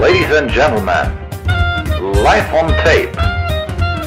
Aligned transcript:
Ladies 0.00 0.30
and 0.30 0.48
gentlemen, 0.48 1.10
live 2.22 2.54
on 2.54 2.68
tape 2.84 3.12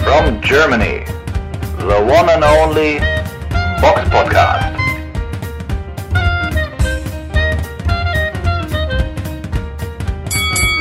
from 0.06 0.40
Germany, 0.42 1.04
the 1.80 2.00
one 2.08 2.30
and 2.30 2.46
only 2.46 3.00
Box 3.82 4.10
Podcast. 4.10 4.74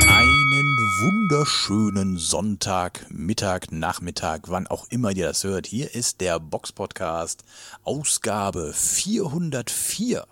Einen 0.07 0.77
wunderschönen 1.01 2.17
Sonntag, 2.17 3.05
Mittag, 3.09 3.73
Nachmittag, 3.73 4.43
wann 4.47 4.65
auch 4.67 4.87
immer 4.91 5.11
ihr 5.11 5.27
das 5.27 5.43
hört. 5.43 5.67
Hier 5.67 5.93
ist 5.93 6.21
der 6.21 6.39
Box 6.39 6.71
Podcast, 6.71 7.43
Ausgabe 7.83 8.71
404. 8.73 10.25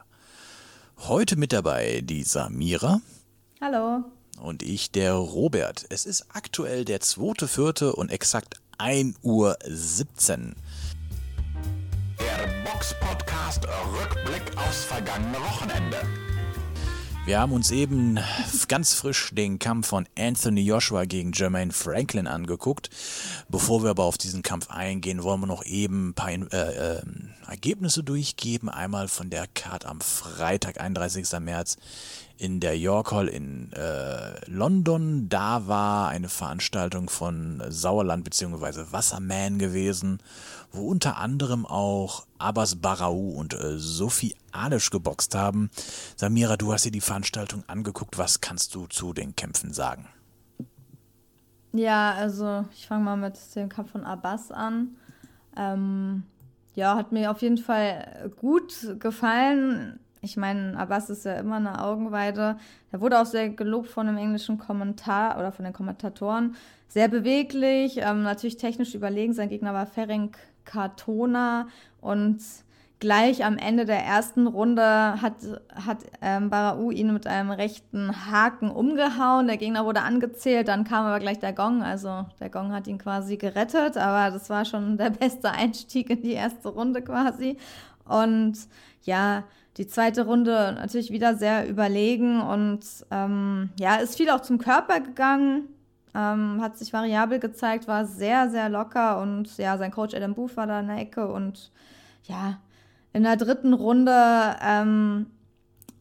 Heute 0.99 1.35
mit 1.35 1.51
dabei 1.51 1.99
die 2.01 2.23
Samira. 2.23 3.01
Hallo. 3.59 4.05
Und 4.41 4.63
ich, 4.63 4.91
der 4.91 5.13
Robert. 5.13 5.85
Es 5.89 6.05
ist 6.05 6.27
aktuell 6.33 6.85
der 6.85 7.01
2.4. 7.01 7.89
und 7.89 8.11
exakt 8.11 8.55
1.17 8.77 9.15
Uhr. 9.23 9.57
Der 12.19 12.63
Box 12.63 12.95
Podcast 12.99 13.67
Rückblick 13.67 14.57
aufs 14.57 14.85
vergangene 14.85 15.37
Wochenende. 15.39 15.97
Wir 17.25 17.39
haben 17.39 17.51
uns 17.51 17.69
eben 17.69 18.17
ganz 18.67 18.93
frisch 18.93 19.29
den 19.33 19.59
Kampf 19.59 19.89
von 19.89 20.07
Anthony 20.17 20.61
Joshua 20.61 21.05
gegen 21.05 21.31
Jermaine 21.31 21.71
Franklin 21.71 22.25
angeguckt. 22.25 22.89
Bevor 23.49 23.83
wir 23.83 23.91
aber 23.91 24.05
auf 24.05 24.17
diesen 24.17 24.41
Kampf 24.41 24.71
eingehen, 24.71 25.21
wollen 25.21 25.41
wir 25.41 25.47
noch 25.47 25.63
eben 25.63 26.09
ein 26.09 26.13
paar 26.15 26.31
äh, 26.31 26.45
äh, 26.45 27.01
Ergebnisse 27.49 28.03
durchgeben. 28.03 28.69
Einmal 28.69 29.07
von 29.07 29.29
der 29.29 29.47
Card 29.47 29.85
am 29.85 30.01
Freitag, 30.01 30.79
31. 30.79 31.39
März 31.39 31.77
in 32.37 32.59
der 32.59 32.77
York 32.77 33.11
Hall 33.11 33.27
in 33.27 33.73
äh, 33.73 34.49
London. 34.49 35.27
Da 35.27 35.67
war 35.67 36.09
eine 36.09 36.29
Veranstaltung 36.29 37.09
von 37.09 37.61
Sauerland 37.67 38.23
bzw. 38.23 38.91
Wasserman 38.91 39.59
gewesen, 39.59 40.19
wo 40.71 40.87
unter 40.87 41.17
anderem 41.17 41.65
auch 41.65 42.25
Abbas 42.37 42.75
Barau 42.75 43.17
und 43.17 43.53
äh, 43.53 43.77
Sophie 43.77 44.35
Alisch 44.51 44.89
geboxt 44.89 45.35
haben. 45.35 45.69
Samira, 46.15 46.55
du 46.55 46.71
hast 46.71 46.85
dir 46.85 46.91
die 46.91 47.01
Veranstaltung 47.01 47.63
angeguckt. 47.67 48.17
Was 48.17 48.39
kannst 48.41 48.73
du 48.73 48.87
zu 48.87 49.13
den 49.13 49.35
Kämpfen 49.35 49.73
sagen? 49.73 50.07
Ja, 51.73 52.13
also 52.13 52.65
ich 52.73 52.87
fange 52.87 53.03
mal 53.03 53.17
mit 53.17 53.37
dem 53.55 53.69
Kampf 53.69 53.91
von 53.91 54.03
Abbas 54.03 54.51
an. 54.51 54.95
Ähm, 55.55 56.23
ja, 56.79 56.95
hat 56.95 57.11
mir 57.11 57.29
auf 57.31 57.41
jeden 57.41 57.57
Fall 57.57 58.31
gut 58.39 58.95
gefallen 58.99 59.99
ich 60.21 60.35
meine, 60.35 60.77
Abbas 60.77 61.09
ist 61.09 61.25
ja 61.25 61.35
immer 61.35 61.55
eine 61.55 61.81
Augenweide. 61.81 62.57
Er 62.91 63.01
wurde 63.01 63.19
auch 63.19 63.25
sehr 63.25 63.49
gelobt 63.49 63.87
von 63.87 64.05
dem 64.07 64.17
englischen 64.17 64.57
Kommentar 64.57 65.39
oder 65.39 65.51
von 65.51 65.63
den 65.63 65.73
Kommentatoren. 65.73 66.55
Sehr 66.87 67.07
beweglich, 67.07 67.97
ähm, 67.97 68.23
natürlich 68.23 68.57
technisch 68.57 68.95
überlegen. 68.95 69.33
Sein 69.33 69.49
Gegner 69.49 69.73
war 69.73 69.85
Ferenc 69.85 70.37
Kartona 70.65 71.67
und 72.01 72.41
gleich 72.99 73.45
am 73.45 73.57
Ende 73.57 73.85
der 73.85 74.03
ersten 74.03 74.45
Runde 74.45 75.21
hat, 75.21 75.35
hat 75.73 75.99
ähm, 76.21 76.49
Barau 76.49 76.91
ihn 76.91 77.13
mit 77.13 77.27
einem 77.27 77.49
rechten 77.49 78.29
Haken 78.29 78.69
umgehauen. 78.69 79.47
Der 79.47 79.57
Gegner 79.57 79.85
wurde 79.85 80.01
angezählt, 80.01 80.67
dann 80.67 80.83
kam 80.83 81.05
aber 81.05 81.19
gleich 81.19 81.39
der 81.39 81.53
Gong. 81.53 81.81
Also 81.81 82.25
der 82.39 82.49
Gong 82.49 82.73
hat 82.73 82.87
ihn 82.87 82.97
quasi 82.97 83.37
gerettet, 83.37 83.97
aber 83.97 84.31
das 84.31 84.49
war 84.49 84.65
schon 84.65 84.97
der 84.97 85.11
beste 85.11 85.51
Einstieg 85.51 86.09
in 86.09 86.21
die 86.21 86.33
erste 86.33 86.69
Runde 86.69 87.01
quasi. 87.01 87.57
Und 88.05 88.57
ja, 89.03 89.43
die 89.77 89.87
zweite 89.87 90.25
Runde 90.25 90.73
natürlich 90.77 91.11
wieder 91.11 91.35
sehr 91.35 91.69
überlegen 91.69 92.41
und 92.41 92.81
ähm, 93.11 93.69
ja, 93.79 93.95
ist 93.95 94.17
viel 94.17 94.29
auch 94.29 94.41
zum 94.41 94.57
Körper 94.57 94.99
gegangen, 94.99 95.69
ähm, 96.13 96.59
hat 96.61 96.77
sich 96.77 96.91
variabel 96.91 97.39
gezeigt, 97.39 97.87
war 97.87 98.05
sehr, 98.05 98.49
sehr 98.49 98.67
locker 98.67 99.21
und 99.21 99.57
ja, 99.57 99.77
sein 99.77 99.91
Coach 99.91 100.15
Adam 100.15 100.33
Booth 100.33 100.57
war 100.57 100.67
da 100.67 100.81
in 100.81 100.87
der 100.87 100.97
Ecke 100.97 101.31
und 101.31 101.71
ja, 102.23 102.59
in 103.13 103.23
der 103.23 103.37
dritten 103.37 103.73
Runde 103.73 104.55
ähm, 104.61 105.27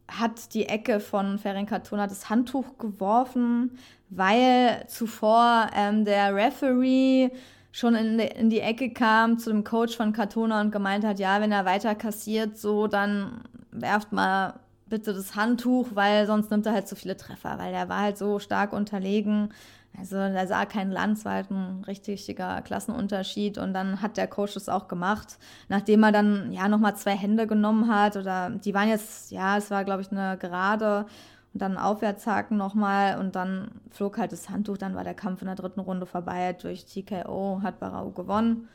hat 0.08 0.54
die 0.54 0.66
Ecke 0.66 1.00
von 1.00 1.38
Ferenc 1.38 1.68
Katona 1.68 2.06
das 2.06 2.30
Handtuch 2.30 2.78
geworfen, 2.78 3.78
weil 4.10 4.84
zuvor 4.88 5.68
ähm, 5.74 6.04
der 6.04 6.34
Referee 6.34 7.30
schon 7.72 7.94
in, 7.94 8.18
in 8.18 8.50
die 8.50 8.60
Ecke 8.60 8.90
kam 8.90 9.38
zu 9.38 9.50
dem 9.50 9.64
Coach 9.64 9.96
von 9.96 10.12
Katona 10.12 10.60
und 10.60 10.72
gemeint 10.72 11.04
hat, 11.04 11.18
ja, 11.18 11.40
wenn 11.40 11.52
er 11.52 11.64
weiter 11.64 11.94
kassiert, 11.94 12.58
so, 12.58 12.86
dann 12.86 13.42
werft 13.70 14.12
mal 14.12 14.60
bitte 14.86 15.12
das 15.12 15.36
Handtuch, 15.36 15.88
weil 15.94 16.26
sonst 16.26 16.50
nimmt 16.50 16.66
er 16.66 16.72
halt 16.72 16.88
zu 16.88 16.96
viele 16.96 17.16
Treffer, 17.16 17.58
weil 17.58 17.74
er 17.74 17.88
war 17.88 18.00
halt 18.00 18.18
so 18.18 18.38
stark 18.38 18.72
unterlegen. 18.72 19.50
Also 19.96 20.16
da 20.16 20.46
sah 20.46 20.64
kein 20.64 20.90
Lanz, 20.90 21.24
war 21.24 21.34
halt 21.34 21.50
ein 21.50 21.84
richtiger 21.84 22.62
Klassenunterschied. 22.62 23.58
Und 23.58 23.74
dann 23.74 24.00
hat 24.00 24.16
der 24.16 24.28
Coach 24.28 24.54
das 24.54 24.68
auch 24.68 24.88
gemacht, 24.88 25.38
nachdem 25.68 26.04
er 26.04 26.12
dann 26.12 26.52
ja 26.52 26.68
nochmal 26.68 26.96
zwei 26.96 27.16
Hände 27.16 27.46
genommen 27.46 27.92
hat 27.92 28.16
oder 28.16 28.50
die 28.50 28.74
waren 28.74 28.88
jetzt, 28.88 29.30
ja, 29.32 29.56
es 29.56 29.70
war 29.70 29.84
glaube 29.84 30.02
ich 30.02 30.12
eine 30.12 30.36
gerade. 30.38 31.06
Und 31.54 31.62
dann 31.62 31.78
Aufwärtshaken 31.78 32.56
nochmal 32.56 33.18
und 33.18 33.34
dann 33.34 33.70
flog 33.90 34.18
halt 34.18 34.32
das 34.32 34.50
Handtuch, 34.50 34.76
dann 34.76 34.94
war 34.94 35.02
der 35.02 35.14
Kampf 35.14 35.40
in 35.40 35.46
der 35.46 35.56
dritten 35.56 35.80
Runde 35.80 36.04
vorbei, 36.04 36.52
durch 36.52 36.84
TKO 36.84 37.60
hat 37.62 37.80
Barau 37.80 38.10
gewonnen, 38.10 38.68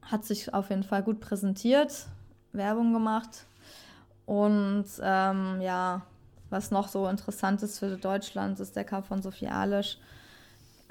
hat 0.00 0.24
sich 0.24 0.54
auf 0.54 0.70
jeden 0.70 0.82
Fall 0.82 1.02
gut 1.02 1.20
präsentiert, 1.20 2.06
Werbung 2.52 2.92
gemacht. 2.94 3.46
Und 4.24 4.86
ähm, 5.02 5.60
ja, 5.60 6.02
was 6.52 6.70
noch 6.70 6.88
so 6.88 7.08
interessant 7.08 7.62
ist 7.62 7.78
für 7.78 7.96
Deutschland, 7.96 8.60
ist 8.60 8.76
der 8.76 8.84
Kampf 8.84 9.08
von 9.08 9.22
Sophie 9.22 9.48
Alisch. 9.48 9.98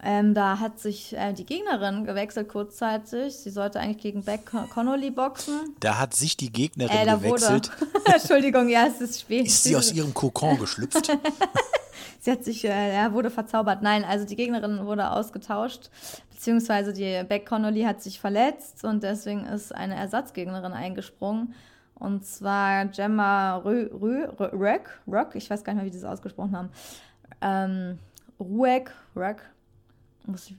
Ähm, 0.03 0.33
da 0.33 0.59
hat 0.59 0.79
sich 0.79 1.15
äh, 1.15 1.31
die 1.31 1.45
Gegnerin 1.45 2.05
gewechselt 2.05 2.49
kurzzeitig. 2.49 3.35
Sie 3.35 3.51
sollte 3.51 3.79
eigentlich 3.79 3.99
gegen 4.01 4.23
Beck 4.23 4.51
Connolly 4.73 5.11
boxen. 5.11 5.75
Da 5.79 5.99
hat 5.99 6.15
sich 6.15 6.35
die 6.35 6.51
Gegnerin 6.51 7.07
äh, 7.07 7.15
gewechselt. 7.15 7.69
Entschuldigung, 8.05 8.67
ja, 8.67 8.87
es 8.87 8.99
ist 8.99 9.21
spät. 9.21 9.45
Ist 9.45 9.63
sie 9.63 9.75
aus 9.75 9.93
ihrem 9.93 10.11
Kokon 10.11 10.57
geschlüpft? 10.57 11.11
sie 12.19 12.31
hat 12.31 12.43
sich, 12.43 12.65
äh, 12.65 12.95
er 12.95 13.13
wurde 13.13 13.29
verzaubert. 13.29 13.83
Nein, 13.83 14.03
also 14.03 14.25
die 14.25 14.35
Gegnerin 14.35 14.87
wurde 14.87 15.11
ausgetauscht, 15.11 15.91
beziehungsweise 16.31 16.93
die 16.93 17.23
Beck 17.29 17.45
Connolly 17.45 17.83
hat 17.83 18.01
sich 18.01 18.19
verletzt 18.19 18.83
und 18.83 19.03
deswegen 19.03 19.45
ist 19.45 19.73
eine 19.73 19.95
Ersatzgegnerin 19.95 20.73
eingesprungen. 20.73 21.53
Und 22.01 22.25
zwar 22.25 22.87
Gemma 22.87 23.57
Röck, 23.57 24.89
Röck, 25.07 25.35
ich 25.35 25.47
weiß 25.47 25.63
gar 25.63 25.73
nicht 25.73 25.83
mehr, 25.83 25.91
wie 25.91 25.95
sie 25.95 26.01
das 26.01 26.11
ausgesprochen 26.11 26.57
haben. 26.57 26.69
Ähm, 27.41 27.99
Rueck, 28.39 28.91
Röck, 29.15 29.43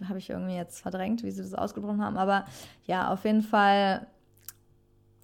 habe 0.09 0.19
ich 0.19 0.31
irgendwie 0.31 0.55
jetzt 0.55 0.81
verdrängt, 0.81 1.25
wie 1.25 1.33
sie 1.33 1.43
das 1.43 1.53
ausgesprochen 1.53 2.01
haben. 2.01 2.17
Aber 2.17 2.45
ja, 2.87 3.11
auf 3.13 3.25
jeden 3.25 3.43
Fall 3.43 4.07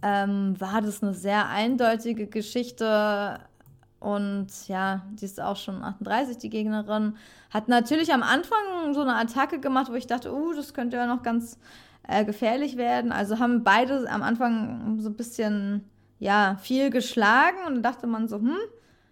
ähm, 0.02 0.60
war 0.60 0.82
das 0.82 1.04
eine 1.04 1.14
sehr 1.14 1.50
eindeutige 1.50 2.26
Geschichte. 2.26 3.38
Und 4.00 4.48
ja, 4.66 5.02
die 5.12 5.24
ist 5.24 5.40
auch 5.40 5.56
schon 5.56 5.84
38, 5.84 6.38
die 6.38 6.50
Gegnerin. 6.50 7.16
Hat 7.50 7.68
natürlich 7.68 8.12
am 8.12 8.24
Anfang 8.24 8.92
so 8.92 9.02
eine 9.02 9.14
Attacke 9.14 9.60
gemacht, 9.60 9.88
wo 9.88 9.94
ich 9.94 10.08
dachte, 10.08 10.34
uh, 10.34 10.52
das 10.52 10.74
könnte 10.74 10.96
ja 10.96 11.06
noch 11.06 11.22
ganz 11.22 11.60
äh, 12.08 12.24
gefährlich 12.24 12.76
werden. 12.76 13.12
Also 13.12 13.38
haben 13.38 13.62
beide 13.62 14.10
am 14.10 14.24
Anfang 14.24 14.98
so 14.98 15.10
ein 15.10 15.16
bisschen 15.16 15.84
ja, 16.18 16.56
viel 16.60 16.90
geschlagen 16.90 17.58
und 17.66 17.82
dachte 17.82 18.06
man 18.06 18.28
so, 18.28 18.36
hm, 18.36 18.56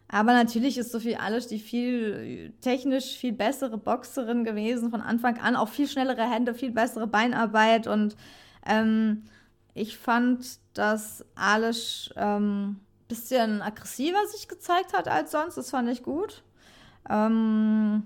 aber 0.09 0.33
natürlich 0.33 0.79
ist 0.79 0.93
Sophie 0.93 1.17
Alisch 1.17 1.49
die 1.49 1.59
viel 1.59 2.53
technisch 2.61 3.17
viel 3.17 3.33
bessere 3.33 3.77
Boxerin 3.77 4.45
gewesen 4.45 4.91
von 4.91 5.01
Anfang 5.01 5.39
an, 5.39 5.57
auch 5.57 5.69
viel 5.69 5.89
schnellere 5.89 6.31
Hände, 6.31 6.55
viel 6.55 6.71
bessere 6.71 7.07
Beinarbeit 7.07 7.87
und 7.87 8.17
ähm, 8.65 9.25
ich 9.75 9.99
fand, 9.99 10.59
dass 10.75 11.25
Alisch 11.35 12.11
ähm, 12.17 12.81
bisschen 13.09 13.63
aggressiver 13.63 14.27
sich 14.27 14.49
gezeigt 14.49 14.93
hat 14.97 15.09
als 15.09 15.33
sonst, 15.33 15.57
das 15.57 15.71
fand 15.71 15.89
ich 15.91 16.03
gut. 16.03 16.43
Ähm, 17.09 18.05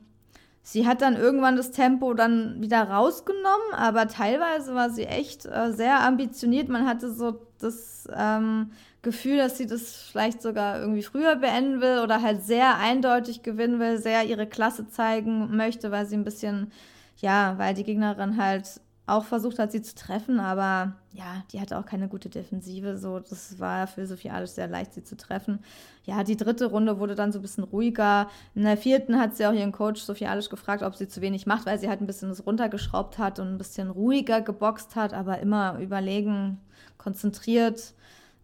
sie 0.62 0.86
hat 0.86 1.02
dann 1.02 1.16
irgendwann 1.16 1.56
das 1.56 1.70
Tempo 1.70 2.14
dann 2.14 2.60
wieder 2.60 2.82
rausgenommen, 2.82 3.72
aber 3.72 4.08
teilweise 4.08 4.74
war 4.74 4.90
sie 4.90 5.04
echt 5.06 5.46
äh, 5.46 5.72
sehr 5.72 6.00
ambitioniert. 6.00 6.68
Man 6.68 6.86
hatte 6.86 7.12
so 7.12 7.40
das 7.58 8.08
ähm, 8.14 8.72
Gefühl, 9.02 9.38
dass 9.38 9.56
sie 9.56 9.66
das 9.66 10.02
vielleicht 10.10 10.42
sogar 10.42 10.78
irgendwie 10.78 11.02
früher 11.02 11.36
beenden 11.36 11.80
will 11.80 12.00
oder 12.00 12.22
halt 12.22 12.42
sehr 12.42 12.76
eindeutig 12.76 13.42
gewinnen 13.42 13.80
will, 13.80 13.98
sehr 13.98 14.24
ihre 14.24 14.46
Klasse 14.46 14.88
zeigen 14.88 15.56
möchte, 15.56 15.90
weil 15.90 16.06
sie 16.06 16.16
ein 16.16 16.24
bisschen, 16.24 16.70
ja, 17.16 17.54
weil 17.56 17.74
die 17.74 17.84
Gegnerin 17.84 18.36
halt 18.36 18.80
auch 19.10 19.24
versucht 19.24 19.58
hat, 19.58 19.72
sie 19.72 19.82
zu 19.82 19.94
treffen, 19.94 20.38
aber 20.38 20.94
ja, 21.12 21.42
die 21.50 21.60
hatte 21.60 21.78
auch 21.78 21.84
keine 21.84 22.08
gute 22.08 22.28
Defensive. 22.28 22.96
So, 22.96 23.18
das 23.18 23.58
war 23.58 23.86
für 23.86 24.06
Sophie 24.06 24.30
alles 24.30 24.54
sehr 24.54 24.68
leicht, 24.68 24.94
sie 24.94 25.02
zu 25.02 25.16
treffen. 25.16 25.58
Ja, 26.04 26.22
die 26.22 26.36
dritte 26.36 26.66
Runde 26.66 27.00
wurde 27.00 27.16
dann 27.16 27.32
so 27.32 27.40
ein 27.40 27.42
bisschen 27.42 27.64
ruhiger. 27.64 28.28
In 28.54 28.62
der 28.62 28.76
vierten 28.76 29.18
hat 29.18 29.36
sie 29.36 29.46
auch 29.46 29.52
ihren 29.52 29.72
Coach 29.72 30.00
Sophie 30.00 30.26
Alisch 30.26 30.48
gefragt, 30.48 30.82
ob 30.82 30.94
sie 30.94 31.08
zu 31.08 31.20
wenig 31.20 31.46
macht, 31.46 31.66
weil 31.66 31.80
sie 31.80 31.88
halt 31.88 32.00
ein 32.00 32.06
bisschen 32.06 32.28
das 32.28 32.46
runtergeschraubt 32.46 33.18
hat 33.18 33.40
und 33.40 33.48
ein 33.48 33.58
bisschen 33.58 33.90
ruhiger 33.90 34.42
geboxt 34.42 34.94
hat, 34.94 35.12
aber 35.12 35.40
immer 35.40 35.78
überlegen, 35.80 36.60
konzentriert 36.96 37.94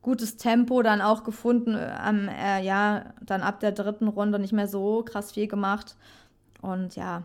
gutes 0.07 0.37
Tempo 0.37 0.83
dann 0.83 1.01
auch 1.01 1.25
gefunden. 1.25 1.75
Am, 1.75 2.29
äh, 2.29 2.63
ja, 2.63 3.07
dann 3.21 3.43
ab 3.43 3.59
der 3.59 3.73
dritten 3.73 4.07
Runde 4.07 4.39
nicht 4.39 4.53
mehr 4.53 4.69
so 4.69 5.03
krass 5.03 5.33
viel 5.33 5.49
gemacht. 5.49 5.97
Und 6.63 6.95
ja, 6.95 7.25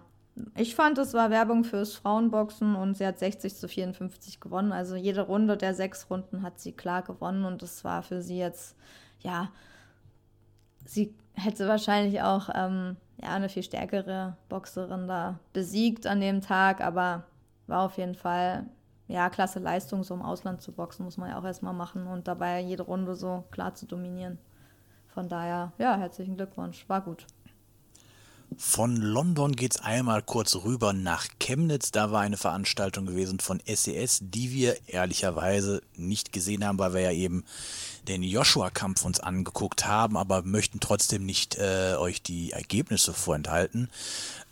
ich 0.57 0.73
fand, 0.73 0.97
es 0.97 1.13
war 1.13 1.29
Werbung 1.29 1.63
fürs 1.63 1.93
Frauenboxen 1.93 2.75
und 2.75 2.97
sie 2.97 3.05
hat 3.05 3.19
60 3.19 3.55
zu 3.55 3.67
54 3.67 4.39
gewonnen. 4.39 4.71
Also 4.71 4.95
jede 4.95 5.21
Runde 5.21 5.57
der 5.57 5.75
sechs 5.75 6.09
Runden 6.09 6.41
hat 6.41 6.59
sie 6.59 6.71
klar 6.71 7.03
gewonnen 7.03 7.45
und 7.45 7.61
das 7.61 7.83
war 7.83 8.01
für 8.01 8.23
sie 8.23 8.39
jetzt, 8.39 8.75
ja, 9.19 9.51
sie 10.83 11.13
hätte 11.33 11.67
wahrscheinlich 11.67 12.23
auch 12.23 12.49
ähm, 12.55 12.97
ja, 13.21 13.35
eine 13.35 13.49
viel 13.49 13.61
stärkere 13.61 14.37
Boxerin 14.49 15.07
da 15.07 15.37
besiegt 15.53 16.07
an 16.07 16.19
dem 16.19 16.41
Tag, 16.41 16.81
aber 16.81 17.25
war 17.67 17.81
auf 17.81 17.97
jeden 17.97 18.15
Fall, 18.15 18.65
ja, 19.11 19.29
klasse 19.29 19.59
Leistung, 19.59 20.03
so 20.03 20.13
im 20.13 20.21
Ausland 20.21 20.61
zu 20.61 20.71
boxen, 20.71 21.03
muss 21.03 21.17
man 21.17 21.29
ja 21.29 21.39
auch 21.39 21.43
erstmal 21.43 21.73
machen 21.73 22.07
und 22.07 22.27
dabei 22.27 22.61
jede 22.61 22.83
Runde 22.83 23.15
so 23.15 23.43
klar 23.51 23.75
zu 23.75 23.85
dominieren. 23.85 24.37
Von 25.09 25.27
daher, 25.27 25.73
ja, 25.77 25.97
herzlichen 25.97 26.37
Glückwunsch, 26.37 26.87
war 26.87 27.01
gut. 27.01 27.27
Von 28.57 28.97
London 28.97 29.55
geht's 29.55 29.79
einmal 29.79 30.21
kurz 30.21 30.55
rüber 30.55 30.91
nach 30.91 31.27
Chemnitz. 31.39 31.91
Da 31.91 32.11
war 32.11 32.21
eine 32.21 32.37
Veranstaltung 32.37 33.05
gewesen 33.05 33.39
von 33.39 33.61
SES, 33.65 34.19
die 34.21 34.51
wir 34.51 34.77
ehrlicherweise 34.87 35.81
nicht 35.95 36.33
gesehen 36.33 36.65
haben, 36.65 36.77
weil 36.77 36.93
wir 36.93 37.01
ja 37.01 37.11
eben 37.11 37.45
den 38.07 38.23
Joshua-Kampf 38.23 39.05
uns 39.05 39.19
angeguckt 39.19 39.85
haben, 39.85 40.17
aber 40.17 40.43
möchten 40.43 40.79
trotzdem 40.79 41.25
nicht 41.25 41.57
äh, 41.57 41.95
euch 41.97 42.21
die 42.21 42.51
Ergebnisse 42.51 43.13
vorenthalten. 43.13 43.89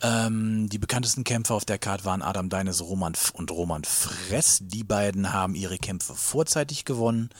Ähm, 0.02 0.70
die 0.70 0.78
bekanntesten 0.78 1.26
Kämpfer 1.26 1.56
auf 1.56 1.66
der 1.66 1.78
Karte 1.78 2.06
waren 2.06 2.22
Adam 2.22 2.48
Deines 2.48 2.82
Roman 2.82 3.14
und 3.34 3.52
Roman 3.52 3.84
Fress. 3.84 4.60
Die 4.62 4.84
beiden 4.84 5.34
haben 5.34 5.56
ihre 5.56 5.78
Kämpfe 5.78 6.16
vorzeitig 6.16 6.86
gewonnen. 6.86 7.32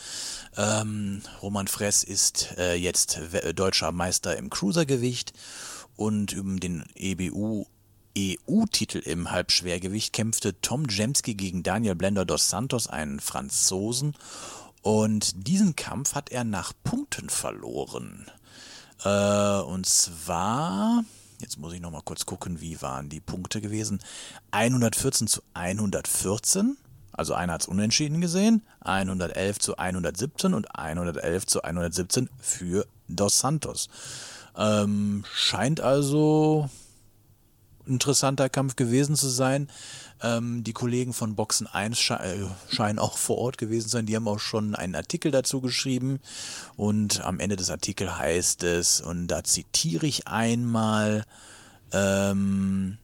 Ähm, 0.58 1.22
Roman 1.42 1.68
Fress 1.68 2.04
ist 2.04 2.54
äh, 2.58 2.76
jetzt 2.76 3.20
deutscher 3.56 3.92
Meister 3.94 4.36
im 4.36 4.50
Cruisergewicht 4.50 5.34
und 6.00 6.34
um 6.38 6.62
den 6.62 6.86
EBU 6.96 7.66
EU-Titel 8.18 9.00
im 9.00 9.32
Halbschwergewicht 9.32 10.14
kämpfte 10.14 10.60
Tom 10.62 10.86
Jemski 10.86 11.36
gegen 11.36 11.62
Daniel 11.62 11.96
Blender 11.96 12.24
dos 12.24 12.50
Santos, 12.50 12.88
einen 12.88 13.20
Franzosen. 13.20 14.16
Und 14.82 15.46
diesen 15.46 15.76
Kampf 15.76 16.16
hat 16.16 16.30
er 16.32 16.46
nach 16.46 16.72
Punkten 16.86 17.30
verloren. 17.30 18.32
Äh, 19.04 19.60
und 19.60 19.86
zwar, 19.88 21.04
jetzt 21.42 21.60
muss 21.60 21.74
ich 21.74 21.82
noch 21.82 21.92
mal 21.92 22.02
kurz 22.02 22.26
gucken, 22.26 22.62
wie 22.62 22.82
waren 22.82 23.10
die 23.10 23.20
Punkte 23.20 23.60
gewesen. 23.60 24.00
114 24.52 25.28
zu 25.28 25.42
114. 25.54 26.78
Also 27.12 27.34
einer 27.34 27.52
hat 27.52 27.64
es 27.64 27.68
unentschieden 27.68 28.22
gesehen, 28.22 28.62
111 28.80 29.60
zu 29.60 29.78
117 29.78 30.54
und 30.54 30.74
111 30.74 31.46
zu 31.46 31.62
117 31.62 32.30
für 32.40 32.88
Dos 33.10 33.40
Santos. 33.40 33.90
Ähm, 34.58 35.24
scheint 35.34 35.82
also 35.82 36.70
interessanter 37.86 38.50
Kampf 38.50 38.76
gewesen 38.76 39.16
zu 39.16 39.28
sein. 39.28 39.70
Ähm, 40.22 40.64
die 40.64 40.74
Kollegen 40.74 41.14
von 41.14 41.36
Boxen 41.36 41.68
1 41.68 41.98
sche 41.98 42.20
äh, 42.20 42.74
scheinen 42.74 43.00
auch 43.00 43.18
vor 43.18 43.38
Ort 43.38 43.58
gewesen 43.58 43.86
zu 43.86 43.94
sein. 43.94 44.06
Die 44.06 44.16
haben 44.16 44.28
auch 44.28 44.40
schon 44.40 44.76
einen 44.76 44.96
Artikel 44.96 45.32
dazu 45.32 45.62
geschrieben. 45.62 46.20
Und 46.76 47.22
am 47.22 47.40
Ende 47.40 47.56
des 47.56 47.70
Artikels 47.70 48.18
heißt 48.18 48.64
es, 48.64 49.02
und 49.02 49.28
da 49.28 49.44
zitiere 49.44 50.06
ich 50.06 50.28
einmal, 50.28 51.26
ähm, 51.92 52.98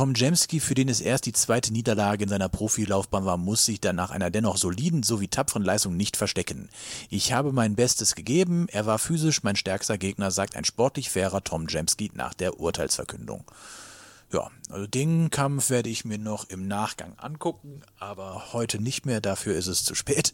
Tom 0.00 0.14
Jemski, 0.14 0.60
für 0.60 0.72
den 0.72 0.88
es 0.88 1.02
erst 1.02 1.26
die 1.26 1.34
zweite 1.34 1.74
Niederlage 1.74 2.22
in 2.22 2.30
seiner 2.30 2.48
Profilaufbahn 2.48 3.26
war, 3.26 3.36
muss 3.36 3.66
sich 3.66 3.82
dann 3.82 3.96
nach 3.96 4.10
einer 4.10 4.30
dennoch 4.30 4.56
soliden 4.56 5.02
sowie 5.02 5.28
tapferen 5.28 5.62
Leistung 5.62 5.94
nicht 5.94 6.16
verstecken. 6.16 6.70
Ich 7.10 7.34
habe 7.34 7.52
mein 7.52 7.76
Bestes 7.76 8.14
gegeben, 8.14 8.66
er 8.70 8.86
war 8.86 8.98
physisch 8.98 9.42
mein 9.42 9.56
stärkster 9.56 9.98
Gegner, 9.98 10.30
sagt 10.30 10.56
ein 10.56 10.64
sportlich 10.64 11.10
fairer 11.10 11.44
Tom 11.44 11.66
Jemski 11.68 12.10
nach 12.14 12.32
der 12.32 12.58
Urteilsverkündung. 12.58 13.44
Ja, 14.32 14.50
also 14.70 14.86
den 14.86 15.28
Kampf 15.28 15.68
werde 15.68 15.90
ich 15.90 16.06
mir 16.06 16.16
noch 16.16 16.48
im 16.48 16.66
Nachgang 16.66 17.12
angucken, 17.18 17.82
aber 17.98 18.54
heute 18.54 18.82
nicht 18.82 19.04
mehr, 19.04 19.20
dafür 19.20 19.54
ist 19.54 19.66
es 19.66 19.84
zu 19.84 19.94
spät. 19.94 20.32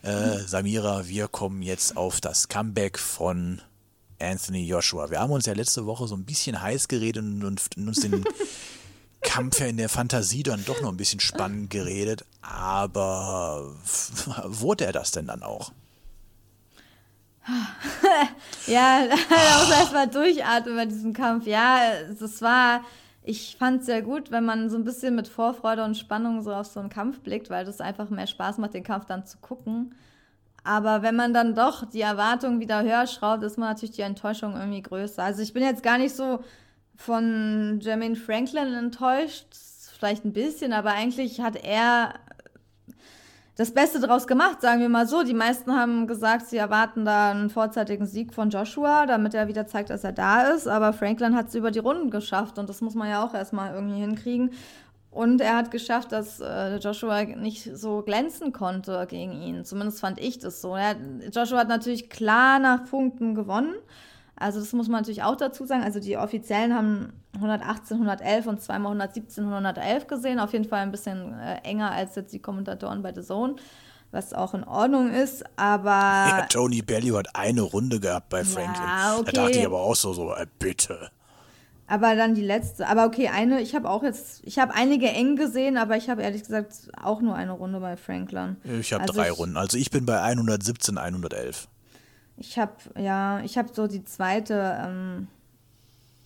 Äh, 0.00 0.38
Samira, 0.46 1.08
wir 1.08 1.28
kommen 1.28 1.60
jetzt 1.60 1.98
auf 1.98 2.22
das 2.22 2.48
Comeback 2.48 2.98
von 2.98 3.60
Anthony 4.18 4.64
Joshua. 4.66 5.10
Wir 5.10 5.20
haben 5.20 5.32
uns 5.32 5.44
ja 5.44 5.52
letzte 5.52 5.84
Woche 5.84 6.08
so 6.08 6.16
ein 6.16 6.24
bisschen 6.24 6.62
heiß 6.62 6.88
geredet 6.88 7.22
und 7.22 7.44
uns 7.76 8.00
den 8.00 8.24
Kampf 9.24 9.58
ja 9.58 9.66
in 9.66 9.76
der 9.76 9.88
Fantasie 9.88 10.44
dann 10.44 10.64
doch 10.64 10.80
noch 10.80 10.90
ein 10.90 10.96
bisschen 10.96 11.20
spannend 11.20 11.70
geredet, 11.70 12.24
aber 12.42 13.74
wurde 14.44 14.84
er 14.84 14.92
das 14.92 15.10
denn 15.10 15.26
dann 15.26 15.42
auch? 15.42 15.72
ja, 18.66 19.06
da 19.08 19.58
muss 19.58 19.70
erstmal 19.70 20.08
durchatmen 20.08 20.76
bei 20.76 20.86
diesem 20.86 21.12
Kampf. 21.12 21.46
Ja, 21.46 21.78
es 22.08 22.42
war, 22.42 22.82
ich 23.22 23.56
fand 23.58 23.80
es 23.80 23.86
sehr 23.86 24.02
gut, 24.02 24.30
wenn 24.30 24.44
man 24.44 24.70
so 24.70 24.76
ein 24.76 24.84
bisschen 24.84 25.14
mit 25.14 25.28
Vorfreude 25.28 25.84
und 25.84 25.96
Spannung 25.96 26.42
so 26.42 26.54
auf 26.54 26.66
so 26.66 26.80
einen 26.80 26.88
Kampf 26.88 27.20
blickt, 27.20 27.50
weil 27.50 27.64
das 27.64 27.80
einfach 27.80 28.10
mehr 28.10 28.26
Spaß 28.26 28.58
macht, 28.58 28.74
den 28.74 28.84
Kampf 28.84 29.06
dann 29.06 29.26
zu 29.26 29.38
gucken. 29.38 29.94
Aber 30.62 31.02
wenn 31.02 31.16
man 31.16 31.34
dann 31.34 31.54
doch 31.54 31.84
die 31.90 32.00
Erwartungen 32.00 32.60
wieder 32.60 32.82
höher 32.82 33.06
schraubt, 33.06 33.42
ist 33.42 33.58
man 33.58 33.68
natürlich 33.68 33.96
die 33.96 34.02
Enttäuschung 34.02 34.56
irgendwie 34.56 34.80
größer. 34.80 35.22
Also 35.22 35.42
ich 35.42 35.52
bin 35.52 35.62
jetzt 35.62 35.82
gar 35.82 35.98
nicht 35.98 36.16
so 36.16 36.42
von 36.96 37.80
Jermaine 37.82 38.16
Franklin 38.16 38.72
enttäuscht, 38.74 39.46
vielleicht 39.98 40.24
ein 40.24 40.32
bisschen, 40.32 40.72
aber 40.72 40.92
eigentlich 40.92 41.40
hat 41.40 41.56
er 41.56 42.14
das 43.56 43.72
Beste 43.72 44.00
draus 44.00 44.26
gemacht, 44.26 44.60
sagen 44.60 44.80
wir 44.80 44.88
mal 44.88 45.06
so. 45.06 45.22
Die 45.22 45.34
meisten 45.34 45.72
haben 45.72 46.06
gesagt, 46.06 46.46
sie 46.46 46.56
erwarten 46.56 47.04
da 47.04 47.30
einen 47.30 47.50
vorzeitigen 47.50 48.06
Sieg 48.06 48.34
von 48.34 48.50
Joshua, 48.50 49.06
damit 49.06 49.34
er 49.34 49.46
wieder 49.46 49.66
zeigt, 49.66 49.90
dass 49.90 50.02
er 50.02 50.12
da 50.12 50.50
ist. 50.50 50.66
Aber 50.66 50.92
Franklin 50.92 51.36
hat 51.36 51.48
es 51.48 51.54
über 51.54 51.70
die 51.70 51.78
Runden 51.78 52.10
geschafft 52.10 52.58
und 52.58 52.68
das 52.68 52.80
muss 52.80 52.94
man 52.94 53.08
ja 53.08 53.24
auch 53.24 53.32
erstmal 53.32 53.74
irgendwie 53.74 54.00
hinkriegen. 54.00 54.50
Und 55.12 55.40
er 55.40 55.56
hat 55.56 55.70
geschafft, 55.70 56.10
dass 56.10 56.40
äh, 56.40 56.78
Joshua 56.78 57.22
nicht 57.22 57.76
so 57.76 58.02
glänzen 58.02 58.52
konnte 58.52 59.06
gegen 59.08 59.40
ihn. 59.40 59.64
Zumindest 59.64 60.00
fand 60.00 60.18
ich 60.18 60.40
das 60.40 60.60
so. 60.60 60.76
Joshua 61.32 61.58
hat 61.58 61.68
natürlich 61.68 62.10
klar 62.10 62.58
nach 62.58 62.84
Punkten 62.90 63.36
gewonnen. 63.36 63.74
Also 64.36 64.58
das 64.58 64.72
muss 64.72 64.88
man 64.88 65.00
natürlich 65.00 65.22
auch 65.22 65.36
dazu 65.36 65.64
sagen. 65.64 65.82
Also 65.82 66.00
die 66.00 66.16
Offiziellen 66.16 66.74
haben 66.74 67.12
118, 67.36 67.96
111 67.96 68.46
und 68.46 68.60
zweimal 68.60 68.92
117, 68.92 69.44
111 69.44 70.06
gesehen. 70.06 70.40
Auf 70.40 70.52
jeden 70.52 70.64
Fall 70.64 70.80
ein 70.80 70.90
bisschen 70.90 71.38
äh, 71.38 71.58
enger 71.62 71.92
als 71.92 72.16
jetzt 72.16 72.32
die 72.32 72.40
Kommentatoren 72.40 73.02
bei 73.02 73.14
The 73.14 73.22
Zone, 73.22 73.56
was 74.10 74.32
auch 74.32 74.54
in 74.54 74.64
Ordnung 74.64 75.12
ist. 75.12 75.44
Aber 75.56 75.90
ja, 75.90 76.46
Tony 76.48 76.82
Bellew 76.82 77.16
hat 77.16 77.28
eine 77.34 77.62
Runde 77.62 78.00
gehabt 78.00 78.28
bei 78.28 78.44
Franklin. 78.44 78.86
Ja, 78.86 79.16
okay. 79.18 79.30
Da 79.32 79.42
dachte 79.42 79.58
ich 79.58 79.66
aber 79.66 79.80
auch 79.80 79.96
so, 79.96 80.12
so 80.12 80.34
äh, 80.34 80.46
bitte. 80.58 81.10
Aber 81.86 82.16
dann 82.16 82.34
die 82.34 82.42
letzte. 82.42 82.88
Aber 82.88 83.04
okay, 83.04 83.28
eine, 83.28 83.60
ich 83.60 83.74
habe 83.74 83.88
auch 83.88 84.02
jetzt, 84.02 84.40
ich 84.44 84.58
habe 84.58 84.74
einige 84.74 85.06
eng 85.06 85.36
gesehen, 85.36 85.76
aber 85.76 85.96
ich 85.96 86.08
habe 86.08 86.22
ehrlich 86.22 86.42
gesagt 86.42 86.72
auch 87.00 87.20
nur 87.20 87.34
eine 87.34 87.52
Runde 87.52 87.78
bei 87.78 87.96
Franklin. 87.96 88.56
Ich 88.80 88.92
habe 88.92 89.02
also 89.02 89.12
drei 89.12 89.28
ich, 89.28 89.38
Runden. 89.38 89.56
Also 89.56 89.76
ich 89.76 89.90
bin 89.90 90.06
bei 90.06 90.20
117, 90.20 90.96
111. 90.96 91.68
Ich 92.36 92.58
habe, 92.58 92.72
ja, 92.98 93.40
ich 93.40 93.56
habe 93.58 93.68
so 93.72 93.86
die 93.86 94.04
zweite, 94.04 94.76
ähm, 94.80 95.28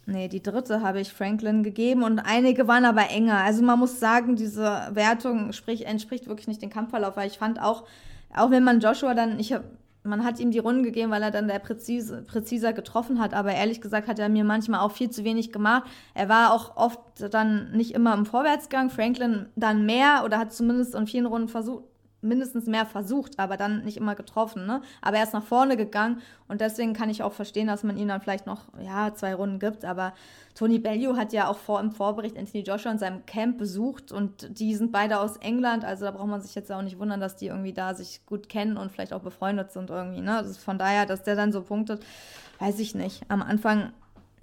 nee, 0.07 0.29
die 0.29 0.43
dritte 0.43 0.83
habe 0.83 1.01
ich 1.01 1.13
Franklin 1.13 1.63
gegeben 1.63 2.03
und 2.03 2.19
einige 2.19 2.67
waren 2.67 2.85
aber 2.85 3.11
enger. 3.11 3.39
Also 3.39 3.63
man 3.63 3.79
muss 3.79 4.01
sagen, 4.01 4.37
diese 4.37 4.89
Wertung 4.93 5.53
sprich, 5.53 5.87
entspricht 5.87 6.27
wirklich 6.27 6.49
nicht 6.49 6.63
dem 6.63 6.71
Kampfverlauf, 6.71 7.17
weil 7.17 7.29
ich 7.29 7.39
fand 7.39 7.61
auch, 7.61 7.85
auch 8.35 8.51
wenn 8.51 8.65
man 8.65 8.81
Joshua 8.81 9.15
dann, 9.15 9.39
ich 9.39 9.53
habe 9.53 9.65
man 10.09 10.25
hat 10.25 10.41
ihm 10.41 10.51
die 10.51 10.59
Runden 10.59 10.83
gegeben, 10.83 11.11
weil 11.11 11.23
er 11.23 11.31
dann 11.31 11.49
der 11.49 11.59
präzise, 11.59 12.23
präziser 12.23 12.73
getroffen 12.73 13.21
hat. 13.21 13.35
Aber 13.35 13.53
ehrlich 13.53 13.81
gesagt 13.81 14.09
hat 14.09 14.19
er 14.19 14.29
mir 14.29 14.45
manchmal 14.45 14.81
auch 14.81 14.93
viel 14.93 15.11
zu 15.11 15.25
wenig 15.25 15.53
gemacht. 15.53 15.85
Er 16.15 16.29
war 16.29 16.53
auch 16.53 16.77
oft 16.77 17.01
dann 17.31 17.73
nicht 17.73 17.95
immer 17.95 18.15
im 18.15 18.27
Vorwärtsgang. 18.27 18.91
Franklin 18.91 19.47
dann 19.57 19.87
mehr 19.87 20.23
oder 20.25 20.39
hat 20.39 20.53
zumindest 20.53 20.95
in 20.95 21.07
vielen 21.07 21.27
Runden 21.27 21.49
versucht, 21.49 21.85
mindestens 22.21 22.67
mehr 22.67 22.85
versucht, 22.85 23.39
aber 23.39 23.57
dann 23.57 23.85
nicht 23.85 23.97
immer 23.97 24.15
getroffen. 24.15 24.67
Ne? 24.67 24.83
Aber 25.01 25.19
er 25.19 25.23
ist 25.23 25.35
nach 25.35 25.45
vorne 25.45 25.77
gegangen 25.77 26.21
und 26.49 26.61
deswegen 26.61 26.93
kann 26.93 27.11
ich 27.11 27.23
auch 27.23 27.33
verstehen, 27.33 27.69
dass 27.69 27.85
man 27.85 27.97
ihm 27.97 28.09
dann 28.09 28.21
vielleicht 28.21 28.47
noch 28.47 28.63
ja, 28.81 29.15
zwei 29.15 29.35
Runden 29.35 29.59
gibt. 29.61 29.85
Aber 29.85 30.13
Tony 30.55 30.79
Bellew 30.79 31.17
hat 31.17 31.33
ja 31.33 31.49
auch 31.49 31.59
vor, 31.59 31.79
im 31.81 31.93
Vorbericht 31.93 32.37
Anthony 32.37 32.65
Joshua 32.65 32.91
in 32.91 32.99
seinem 32.99 33.25
Camp 33.27 33.59
besucht 33.59 34.11
und 34.11 34.59
die 34.59 34.75
sind 34.75 34.91
beide 34.91 35.21
aus 35.21 35.37
England. 35.37 35.85
Also 35.85 36.07
da 36.07 36.11
braucht 36.11 36.29
man 36.29 36.41
sich 36.41 36.55
jetzt 36.55 36.73
auch 36.73 36.83
nicht 36.83 36.99
wundern, 36.99 37.21
dass 37.21 37.37
die 37.37 37.47
irgendwie 37.47 37.73
da 37.73 37.95
sich 37.95 38.27
gut 38.27 38.49
kennen 38.49 38.77
und 38.77 38.91
vielleicht 38.91 39.13
auch 39.13 39.23
befreundet 39.23 39.71
sind 39.71 39.91
irgendwie. 39.91 40.21
Ne? 40.21 40.37
Also 40.37 40.59
von 40.59 40.79
daher, 40.79 41.07
dass 41.07 41.23
der 41.23 41.37
dann 41.37 41.53
so 41.53 41.63
punktet, 41.63 42.05
weiß 42.59 42.81
ich 42.81 42.97
nicht. 42.97 43.23
Am 43.29 43.43
Anfang 43.43 43.93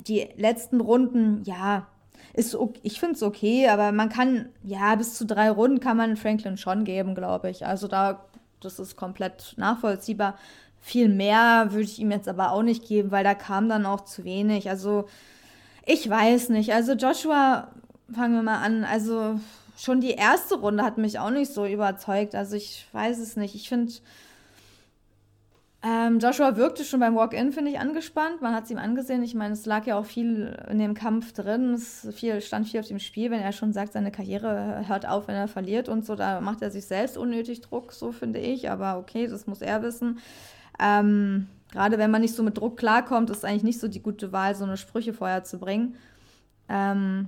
die 0.08 0.30
letzten 0.38 0.80
Runden, 0.80 1.44
ja, 1.44 1.88
ist 2.36 2.54
okay, 2.56 2.80
ich 2.84 3.00
finde 3.00 3.16
es 3.16 3.24
okay, 3.24 3.70
aber 3.70 3.92
man 3.92 4.10
kann, 4.10 4.50
ja, 4.64 4.96
bis 4.96 5.16
zu 5.16 5.26
drei 5.26 5.50
Runden 5.50 5.80
kann 5.80 5.96
man 5.96 6.18
Franklin 6.18 6.58
schon 6.58 6.84
geben, 6.84 7.16
glaube 7.16 7.50
ich. 7.50 7.66
Also 7.66 7.88
da, 7.88 8.26
das 8.60 8.78
ist 8.80 8.98
komplett 8.98 9.54
nachvollziehbar. 9.58 10.38
Viel 10.82 11.08
mehr 11.08 11.68
würde 11.72 11.86
ich 11.86 12.00
ihm 12.00 12.12
jetzt 12.12 12.28
aber 12.28 12.52
auch 12.52 12.62
nicht 12.62 12.86
geben, 12.86 13.12
weil 13.12 13.24
da 13.24 13.34
kam 13.34 13.70
dann 13.70 13.86
auch 13.86 14.02
zu 14.02 14.26
wenig. 14.26 14.70
Also 14.70 15.06
ich 15.86 16.10
weiß 16.10 16.50
nicht. 16.50 16.74
Also 16.74 16.94
Joshua, 16.94 17.70
fangen 18.14 18.36
wir 18.36 18.44
mal 18.44 18.62
an. 18.62 18.84
Also 18.84 19.40
schon 19.78 20.02
die 20.02 20.12
erste 20.12 20.56
Runde 20.56 20.84
hat 20.84 20.98
mich 20.98 21.20
auch 21.20 21.32
nicht 21.32 21.54
so 21.54 21.66
überzeugt. 21.66 22.36
Also 22.36 22.58
ich 22.58 22.86
weiß 22.92 23.18
es 23.20 23.38
nicht. 23.38 23.56
Ich 23.56 23.70
finde, 23.70 23.94
Ähm, 25.88 26.18
Joshua 26.18 26.56
wirkte 26.56 26.84
schon 26.84 27.00
beim 27.00 27.16
Walk-In, 27.16 27.52
finde 27.52 27.70
ich, 27.70 27.80
angespannt. 27.80 28.42
Man 28.42 28.56
hat 28.56 28.64
es 28.64 28.72
ihm 28.72 28.80
angesehen. 28.80 29.22
Ich 29.22 29.36
meine, 29.36 29.54
es 29.54 29.68
lag 29.68 29.86
ja 29.86 30.00
auch 30.00 30.06
viel 30.06 30.58
in 30.68 30.80
dem 30.80 30.96
Kampf 30.96 31.32
drin. 31.34 31.76
Es 31.76 32.08
viel, 32.12 32.42
stand 32.42 32.68
viel 32.68 32.80
auf 32.80 32.88
dem 32.88 32.98
Spiel, 32.98 33.30
wenn 33.30 33.40
er 33.40 33.52
schon 33.52 33.72
sagt, 33.72 33.94
seine 33.94 34.10
Karriere 34.10 34.84
hört 34.88 35.08
auf, 35.08 35.28
wenn 35.28 35.36
er 35.36 35.48
verliert 35.48 35.88
und 35.88 36.04
so. 36.04 36.16
Da 36.16 36.42
macht 36.42 36.64
er 36.64 36.72
sich 36.72 36.86
selbst 36.86 37.18
unnötig 37.18 37.62
Druck, 37.62 37.94
so 37.94 38.12
finde 38.12 38.40
ich. 38.40 38.72
Aber 38.72 38.98
okay, 38.98 39.28
das 39.28 39.46
muss 39.46 39.62
er 39.62 39.84
wissen. 39.84 40.18
Ähm, 40.80 41.48
Gerade 41.72 42.00
wenn 42.00 42.10
man 42.10 42.22
nicht 42.22 42.34
so 42.34 42.42
mit 42.42 42.58
Druck 42.58 42.78
klarkommt, 42.78 43.30
ist 43.30 43.46
eigentlich 43.46 43.64
nicht 43.64 43.80
so 43.80 43.88
die 43.88 44.02
gute 44.02 44.32
Wahl, 44.32 44.56
so 44.56 44.64
eine 44.64 44.78
Sprüche 44.78 45.14
vorher 45.14 45.44
zu 45.44 45.60
bringen. 45.60 45.98
Ähm, 46.68 47.28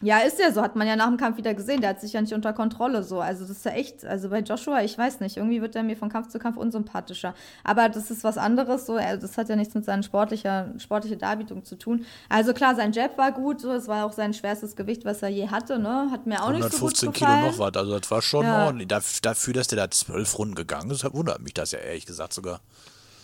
ja, 0.00 0.18
ist 0.20 0.38
ja 0.38 0.52
so, 0.52 0.62
hat 0.62 0.76
man 0.76 0.86
ja 0.86 0.94
nach 0.94 1.08
dem 1.08 1.16
Kampf 1.16 1.38
wieder 1.38 1.54
gesehen. 1.54 1.80
Der 1.80 1.90
hat 1.90 2.00
sich 2.00 2.12
ja 2.12 2.20
nicht 2.20 2.32
unter 2.32 2.52
Kontrolle 2.52 3.02
so. 3.02 3.20
Also 3.20 3.42
das 3.42 3.58
ist 3.58 3.64
ja 3.64 3.72
echt, 3.72 4.04
also 4.04 4.28
bei 4.28 4.40
Joshua, 4.40 4.82
ich 4.82 4.96
weiß 4.96 5.20
nicht, 5.20 5.36
irgendwie 5.36 5.60
wird 5.60 5.74
er 5.74 5.82
mir 5.82 5.96
von 5.96 6.08
Kampf 6.08 6.28
zu 6.28 6.38
Kampf 6.38 6.56
unsympathischer. 6.56 7.34
Aber 7.64 7.88
das 7.88 8.10
ist 8.10 8.22
was 8.22 8.38
anderes 8.38 8.86
so. 8.86 8.96
Das 8.96 9.36
hat 9.36 9.48
ja 9.48 9.56
nichts 9.56 9.74
mit 9.74 9.84
seiner 9.84 10.02
sportlicher, 10.02 10.72
sportliche 10.78 11.16
Darbietung 11.16 11.64
zu 11.64 11.76
tun. 11.76 12.06
Also 12.28 12.52
klar, 12.52 12.76
sein 12.76 12.92
Jab 12.92 13.18
war 13.18 13.32
gut, 13.32 13.60
so. 13.60 13.72
Es 13.72 13.88
war 13.88 14.06
auch 14.06 14.12
sein 14.12 14.34
schwerstes 14.34 14.76
Gewicht, 14.76 15.04
was 15.04 15.22
er 15.22 15.30
je 15.30 15.48
hatte, 15.48 15.78
ne? 15.78 16.08
Hat 16.12 16.26
mir 16.26 16.44
auch 16.44 16.50
nicht 16.50 16.72
so 16.72 16.86
gut 16.86 16.94
gefallen. 16.94 17.10
115 17.10 17.12
Kilo 17.12 17.50
noch 17.50 17.58
was, 17.58 17.76
also 17.76 17.98
das 17.98 18.10
war 18.10 18.22
schon 18.22 18.44
ja. 18.44 18.66
ordentlich. 18.66 18.88
Dafür, 18.88 19.54
dass 19.54 19.66
der 19.66 19.78
da 19.78 19.90
zwölf 19.90 20.38
Runden 20.38 20.54
gegangen 20.54 20.90
ist, 20.90 21.04
wundert 21.12 21.40
mich 21.40 21.54
das 21.54 21.72
ja 21.72 21.80
ehrlich 21.80 22.06
gesagt 22.06 22.32
sogar. 22.32 22.60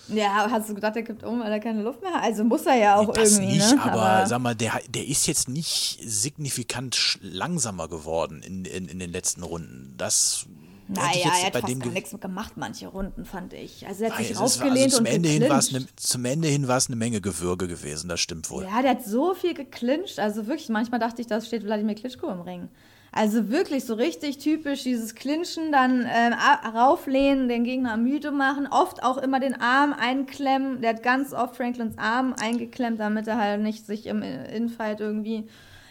Ja, 0.08 0.48
hast 0.50 0.68
du 0.68 0.74
gedacht, 0.74 0.96
der 0.96 1.02
kippt 1.02 1.24
um, 1.24 1.40
weil 1.40 1.50
er 1.50 1.60
keine 1.60 1.82
Luft 1.82 2.02
mehr 2.02 2.12
hat? 2.12 2.24
Also 2.24 2.44
muss 2.44 2.66
er 2.66 2.76
ja 2.76 2.96
auch 2.96 3.12
das 3.12 3.38
irgendwie. 3.38 3.54
Nicht, 3.54 3.74
ne? 3.74 3.82
aber, 3.82 4.02
aber, 4.02 4.26
sag 4.26 4.40
mal, 4.40 4.54
der, 4.54 4.80
der 4.88 5.06
ist 5.06 5.26
jetzt 5.26 5.48
nicht 5.48 5.98
signifikant 6.02 7.18
langsamer 7.22 7.88
geworden 7.88 8.42
in, 8.42 8.64
in, 8.64 8.88
in 8.88 8.98
den 8.98 9.10
letzten 9.12 9.42
Runden. 9.42 9.94
Das. 9.96 10.46
Naja, 10.86 11.08
er 11.24 11.46
hat 11.46 11.52
bei 11.54 11.60
fast 11.60 11.72
dem 11.72 11.80
gar 11.80 11.90
nichts 11.92 12.14
gemacht, 12.20 12.52
manche 12.56 12.88
Runden, 12.88 13.24
fand 13.24 13.54
ich. 13.54 13.86
Also 13.86 14.04
er 14.04 14.10
hat 14.10 14.26
sich 14.26 14.36
aufgelehnt 14.36 14.92
also 14.92 14.98
zum 14.98 15.06
und 15.06 15.12
Ende 15.12 15.28
hin 15.30 15.42
eine, 15.44 15.86
Zum 15.96 16.24
Ende 16.26 16.48
hin 16.48 16.68
war 16.68 16.76
es 16.76 16.88
eine 16.88 16.96
Menge 16.96 17.22
Gewürge 17.22 17.68
gewesen, 17.68 18.08
das 18.08 18.20
stimmt 18.20 18.50
wohl. 18.50 18.64
Ja, 18.64 18.82
der 18.82 18.90
hat 18.90 19.04
so 19.04 19.32
viel 19.32 19.54
geklincht. 19.54 20.18
Also 20.18 20.46
wirklich, 20.46 20.68
manchmal 20.68 21.00
dachte 21.00 21.22
ich, 21.22 21.26
da 21.26 21.40
steht 21.40 21.64
Wladimir 21.64 21.94
Klitschko 21.94 22.28
im 22.28 22.42
Ring. 22.42 22.68
Also 23.16 23.48
wirklich 23.48 23.84
so 23.84 23.94
richtig 23.94 24.38
typisch 24.38 24.82
dieses 24.82 25.14
Clinchen, 25.14 25.70
dann 25.70 26.04
ähm, 26.12 26.32
rauflehnen, 26.32 27.46
den 27.48 27.62
Gegner 27.62 27.96
müde 27.96 28.32
machen, 28.32 28.66
oft 28.68 29.04
auch 29.04 29.18
immer 29.18 29.38
den 29.38 29.60
Arm 29.60 29.92
einklemmen. 29.92 30.80
Der 30.80 30.94
hat 30.94 31.04
ganz 31.04 31.32
oft 31.32 31.56
Franklins 31.56 31.96
Arm 31.96 32.34
eingeklemmt, 32.40 32.98
damit 32.98 33.28
er 33.28 33.38
halt 33.38 33.62
nicht 33.62 33.86
sich 33.86 34.06
im 34.06 34.20
Infight 34.22 34.98
irgendwie 34.98 35.48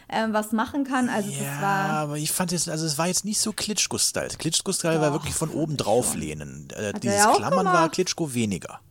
ähm, 0.10 0.34
was 0.34 0.52
machen 0.52 0.84
kann. 0.84 1.08
Also 1.08 1.30
ja, 1.30 1.38
das 1.40 1.62
war. 1.62 1.90
aber 1.92 2.18
ich 2.18 2.34
fand 2.34 2.52
jetzt, 2.52 2.68
also 2.68 2.86
es 2.86 2.98
war 2.98 3.08
jetzt 3.08 3.24
nicht 3.24 3.40
so 3.40 3.54
Klitschko-Style. 3.54 4.36
Klitschko-Style 4.38 5.00
war 5.00 5.14
wirklich 5.14 5.34
von 5.34 5.50
oben 5.50 5.78
drauflehnen. 5.78 6.68
Äh, 6.76 6.92
dieses 7.00 7.22
Klammern 7.22 7.60
gemacht? 7.60 7.74
war 7.74 7.90
Klitschko 7.90 8.34
weniger. 8.34 8.82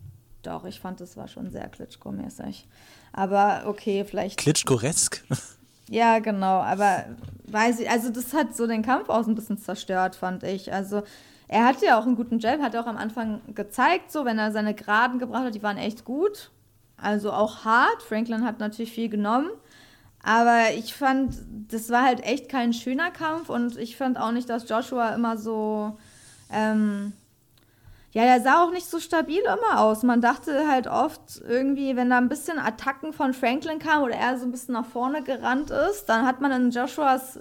Doch, 0.42 0.64
ich 0.64 0.80
fand, 0.80 1.02
das 1.02 1.18
war 1.18 1.28
schon 1.28 1.50
sehr 1.50 1.70
Klitschko-mäßig. 1.70 2.64
Aber 3.12 3.64
okay, 3.66 4.06
vielleicht. 4.08 4.38
Klitschko-resk? 4.38 5.22
Ja, 5.92 6.20
genau, 6.20 6.62
aber 6.62 7.04
weiß 7.48 7.80
ich, 7.80 7.90
also 7.90 8.08
das 8.08 8.32
hat 8.32 8.56
so 8.56 8.66
den 8.66 8.80
Kampf 8.80 9.10
auch 9.10 9.26
ein 9.26 9.34
bisschen 9.34 9.58
zerstört, 9.58 10.16
fand 10.16 10.42
ich. 10.42 10.72
Also 10.72 11.02
er 11.48 11.66
hatte 11.66 11.84
ja 11.84 12.00
auch 12.00 12.06
einen 12.06 12.16
guten 12.16 12.38
Jab, 12.38 12.62
hat 12.62 12.72
er 12.72 12.80
auch 12.82 12.86
am 12.86 12.96
Anfang 12.96 13.42
gezeigt, 13.54 14.10
so 14.10 14.24
wenn 14.24 14.38
er 14.38 14.52
seine 14.52 14.72
Geraden 14.72 15.18
gebracht 15.18 15.44
hat, 15.44 15.54
die 15.54 15.62
waren 15.62 15.76
echt 15.76 16.06
gut. 16.06 16.50
Also 16.96 17.30
auch 17.30 17.66
hart. 17.66 18.02
Franklin 18.02 18.42
hat 18.42 18.58
natürlich 18.58 18.90
viel 18.90 19.10
genommen. 19.10 19.50
Aber 20.22 20.72
ich 20.74 20.94
fand, 20.94 21.34
das 21.68 21.90
war 21.90 22.04
halt 22.04 22.24
echt 22.24 22.48
kein 22.48 22.72
schöner 22.72 23.10
Kampf 23.10 23.50
und 23.50 23.76
ich 23.76 23.98
fand 23.98 24.18
auch 24.18 24.32
nicht, 24.32 24.48
dass 24.48 24.66
Joshua 24.66 25.10
immer 25.10 25.36
so 25.36 25.98
ähm, 26.50 27.12
ja, 28.12 28.24
der 28.24 28.42
sah 28.42 28.62
auch 28.62 28.70
nicht 28.70 28.86
so 28.86 29.00
stabil 29.00 29.40
immer 29.40 29.80
aus. 29.80 30.02
Man 30.02 30.20
dachte 30.20 30.68
halt 30.68 30.86
oft 30.86 31.40
irgendwie, 31.48 31.96
wenn 31.96 32.10
da 32.10 32.18
ein 32.18 32.28
bisschen 32.28 32.58
Attacken 32.58 33.14
von 33.14 33.32
Franklin 33.32 33.78
kam 33.78 34.02
oder 34.02 34.14
er 34.14 34.36
so 34.36 34.44
ein 34.44 34.52
bisschen 34.52 34.74
nach 34.74 34.84
vorne 34.84 35.22
gerannt 35.22 35.70
ist, 35.70 36.06
dann 36.06 36.26
hat 36.26 36.42
man 36.42 36.52
in 36.52 36.70
Joshuas, 36.70 37.40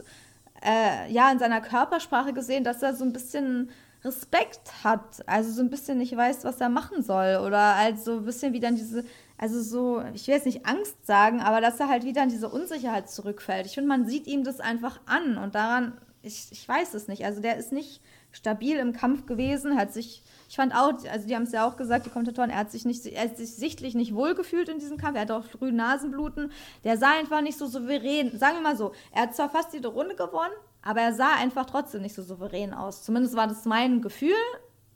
äh, 0.63 1.11
ja, 1.11 1.29
in 1.29 1.39
seiner 1.39 1.59
Körpersprache 1.59 2.31
gesehen, 2.31 2.63
dass 2.63 2.81
er 2.81 2.95
so 2.95 3.03
ein 3.03 3.11
bisschen 3.11 3.69
Respekt 4.05 4.71
hat. 4.83 5.21
Also 5.27 5.51
so 5.51 5.61
ein 5.61 5.69
bisschen 5.69 5.97
nicht 5.97 6.15
weiß, 6.15 6.45
was 6.45 6.61
er 6.61 6.69
machen 6.69 7.03
soll. 7.03 7.41
Oder 7.45 7.75
halt 7.77 7.99
so 7.99 8.17
ein 8.17 8.25
bisschen 8.25 8.53
wieder 8.53 8.69
in 8.69 8.75
diese, 8.75 9.03
also 9.37 9.61
so, 9.61 10.01
ich 10.13 10.25
will 10.27 10.35
jetzt 10.35 10.45
nicht 10.45 10.65
Angst 10.65 11.05
sagen, 11.05 11.41
aber 11.41 11.59
dass 11.59 11.81
er 11.81 11.89
halt 11.89 12.05
wieder 12.05 12.23
in 12.23 12.29
diese 12.29 12.47
Unsicherheit 12.47 13.09
zurückfällt. 13.09 13.65
Ich 13.65 13.73
finde, 13.73 13.89
man 13.89 14.07
sieht 14.07 14.25
ihm 14.25 14.45
das 14.45 14.61
einfach 14.61 15.01
an 15.05 15.37
und 15.37 15.53
daran, 15.53 15.97
ich, 16.21 16.47
ich 16.51 16.65
weiß 16.65 16.93
es 16.93 17.09
nicht. 17.09 17.25
Also 17.25 17.41
der 17.41 17.57
ist 17.57 17.73
nicht 17.73 18.01
stabil 18.31 18.77
im 18.77 18.93
Kampf 18.93 19.25
gewesen, 19.25 19.77
hat 19.77 19.91
sich 19.91 20.23
ich 20.51 20.57
fand 20.57 20.75
auch, 20.75 20.91
also 21.09 21.27
die 21.27 21.33
haben 21.33 21.43
es 21.43 21.53
ja 21.53 21.65
auch 21.65 21.77
gesagt, 21.77 22.05
die 22.05 22.09
Kommentatoren, 22.09 22.49
er 22.49 22.57
hat 22.57 22.71
sich 22.71 22.83
nicht, 22.83 23.05
er 23.05 23.23
hat 23.23 23.37
sich 23.37 23.55
sichtlich 23.55 23.95
nicht 23.95 24.13
wohlgefühlt 24.13 24.67
in 24.67 24.79
diesem 24.79 24.97
Kampf. 24.97 25.15
Er 25.15 25.21
hat 25.21 25.31
auch 25.31 25.45
früh 25.45 25.71
Nasenbluten. 25.71 26.51
Der 26.83 26.97
sah 26.97 27.13
einfach 27.17 27.39
nicht 27.39 27.57
so 27.57 27.67
souverän. 27.67 28.37
Sagen 28.37 28.57
wir 28.57 28.61
mal 28.61 28.75
so, 28.75 28.91
er 29.13 29.21
hat 29.21 29.33
zwar 29.33 29.49
fast 29.49 29.73
jede 29.73 29.87
Runde 29.87 30.13
gewonnen, 30.13 30.51
aber 30.81 30.99
er 30.99 31.13
sah 31.13 31.35
einfach 31.35 31.67
trotzdem 31.67 32.01
nicht 32.01 32.13
so 32.13 32.21
souverän 32.21 32.73
aus. 32.73 33.01
Zumindest 33.03 33.37
war 33.37 33.47
das 33.47 33.63
mein 33.63 34.01
Gefühl. 34.01 34.35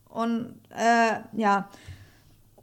Und 0.10 0.60
äh, 0.72 1.22
ja. 1.40 1.70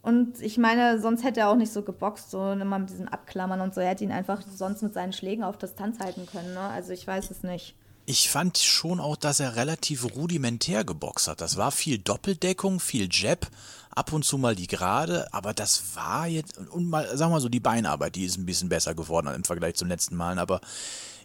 Und 0.02 0.42
ich 0.42 0.58
meine, 0.58 1.00
sonst 1.00 1.25
hätte 1.25 1.40
er 1.40 1.49
auch 1.49 1.56
nicht 1.56 1.72
so 1.72 1.80
geboxt, 1.80 2.30
so 2.30 2.52
immer 2.52 2.78
mit 2.78 2.90
diesem 2.90 3.08
Abklammern 3.08 3.62
und 3.62 3.72
so. 3.72 3.80
Er 3.80 3.88
hätte 3.88 4.04
ihn 4.04 4.12
einfach 4.12 4.42
sonst 4.42 4.82
mit 4.82 4.92
seinen 4.92 5.14
Schlägen 5.14 5.44
auf 5.44 5.56
Distanz 5.56 5.99
halten 5.99 6.26
können. 6.26 6.52
Ne? 6.52 6.61
Also 6.61 6.92
ich 6.92 7.06
weiß 7.06 7.30
es 7.30 7.42
nicht. 7.42 7.75
Ich 8.04 8.30
fand 8.30 8.59
schon 8.59 8.99
auch, 8.99 9.16
dass 9.16 9.40
er 9.40 9.56
relativ 9.56 10.04
rudimentär 10.14 10.85
geboxt 10.85 11.28
hat. 11.28 11.40
Das 11.40 11.56
war 11.56 11.71
viel 11.71 11.99
Doppeldeckung, 11.99 12.80
viel 12.80 13.09
Jab, 13.11 13.49
ab 13.90 14.12
und 14.12 14.25
zu 14.25 14.38
mal 14.38 14.56
die 14.56 14.66
Gerade, 14.66 15.32
aber 15.32 15.54
das 15.54 15.94
war 15.94 16.26
jetzt, 16.26 16.59
und 16.59 16.88
mal, 16.88 17.06
sagen 17.16 17.30
wir 17.30 17.37
mal 17.37 17.40
so, 17.40 17.49
die 17.49 17.61
Beinarbeit, 17.61 18.16
die 18.16 18.25
ist 18.25 18.38
ein 18.38 18.47
bisschen 18.47 18.68
besser 18.68 18.94
geworden 18.94 19.32
im 19.32 19.44
Vergleich 19.44 19.76
zum 19.76 19.88
letzten 19.88 20.16
Mal, 20.16 20.38
aber 20.38 20.61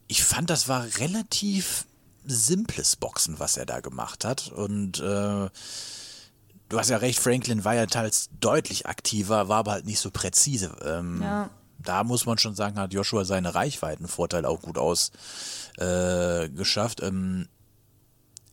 ich 0.08 0.24
fand, 0.24 0.50
das 0.50 0.68
war 0.68 0.86
relativ 1.00 1.86
simples 2.26 2.96
Boxen, 2.96 3.40
was 3.40 3.58
er 3.58 3.66
da 3.66 3.80
gemacht 3.80 4.26
hat. 4.26 4.52
Und 4.52 5.00
äh, 5.00 5.50
du 5.50 5.50
hast 6.74 6.90
ja 6.90 6.98
recht, 6.98 7.20
Franklin 7.20 7.64
war 7.64 7.76
ja 7.76 7.86
teils 7.86 8.30
deutlich 8.40 8.86
aktiver, 8.86 9.50
war 9.50 9.60
aber 9.60 9.72
halt 9.72 9.86
nicht 9.86 10.00
so 10.00 10.12
präzise. 10.12 10.76
Ähm, 10.84 11.22
ja. 11.22 11.50
Da 11.84 12.04
muss 12.04 12.26
man 12.26 12.38
schon 12.38 12.56
sagen, 12.56 12.78
hat 12.78 12.94
Joshua 12.94 13.26
seine 13.26 13.56
Reichweitenvorteil 13.56 14.46
auch 14.46 14.62
gut 14.62 14.78
aus 14.78 15.12
äh. 15.80 16.46
Ähm, 16.46 17.48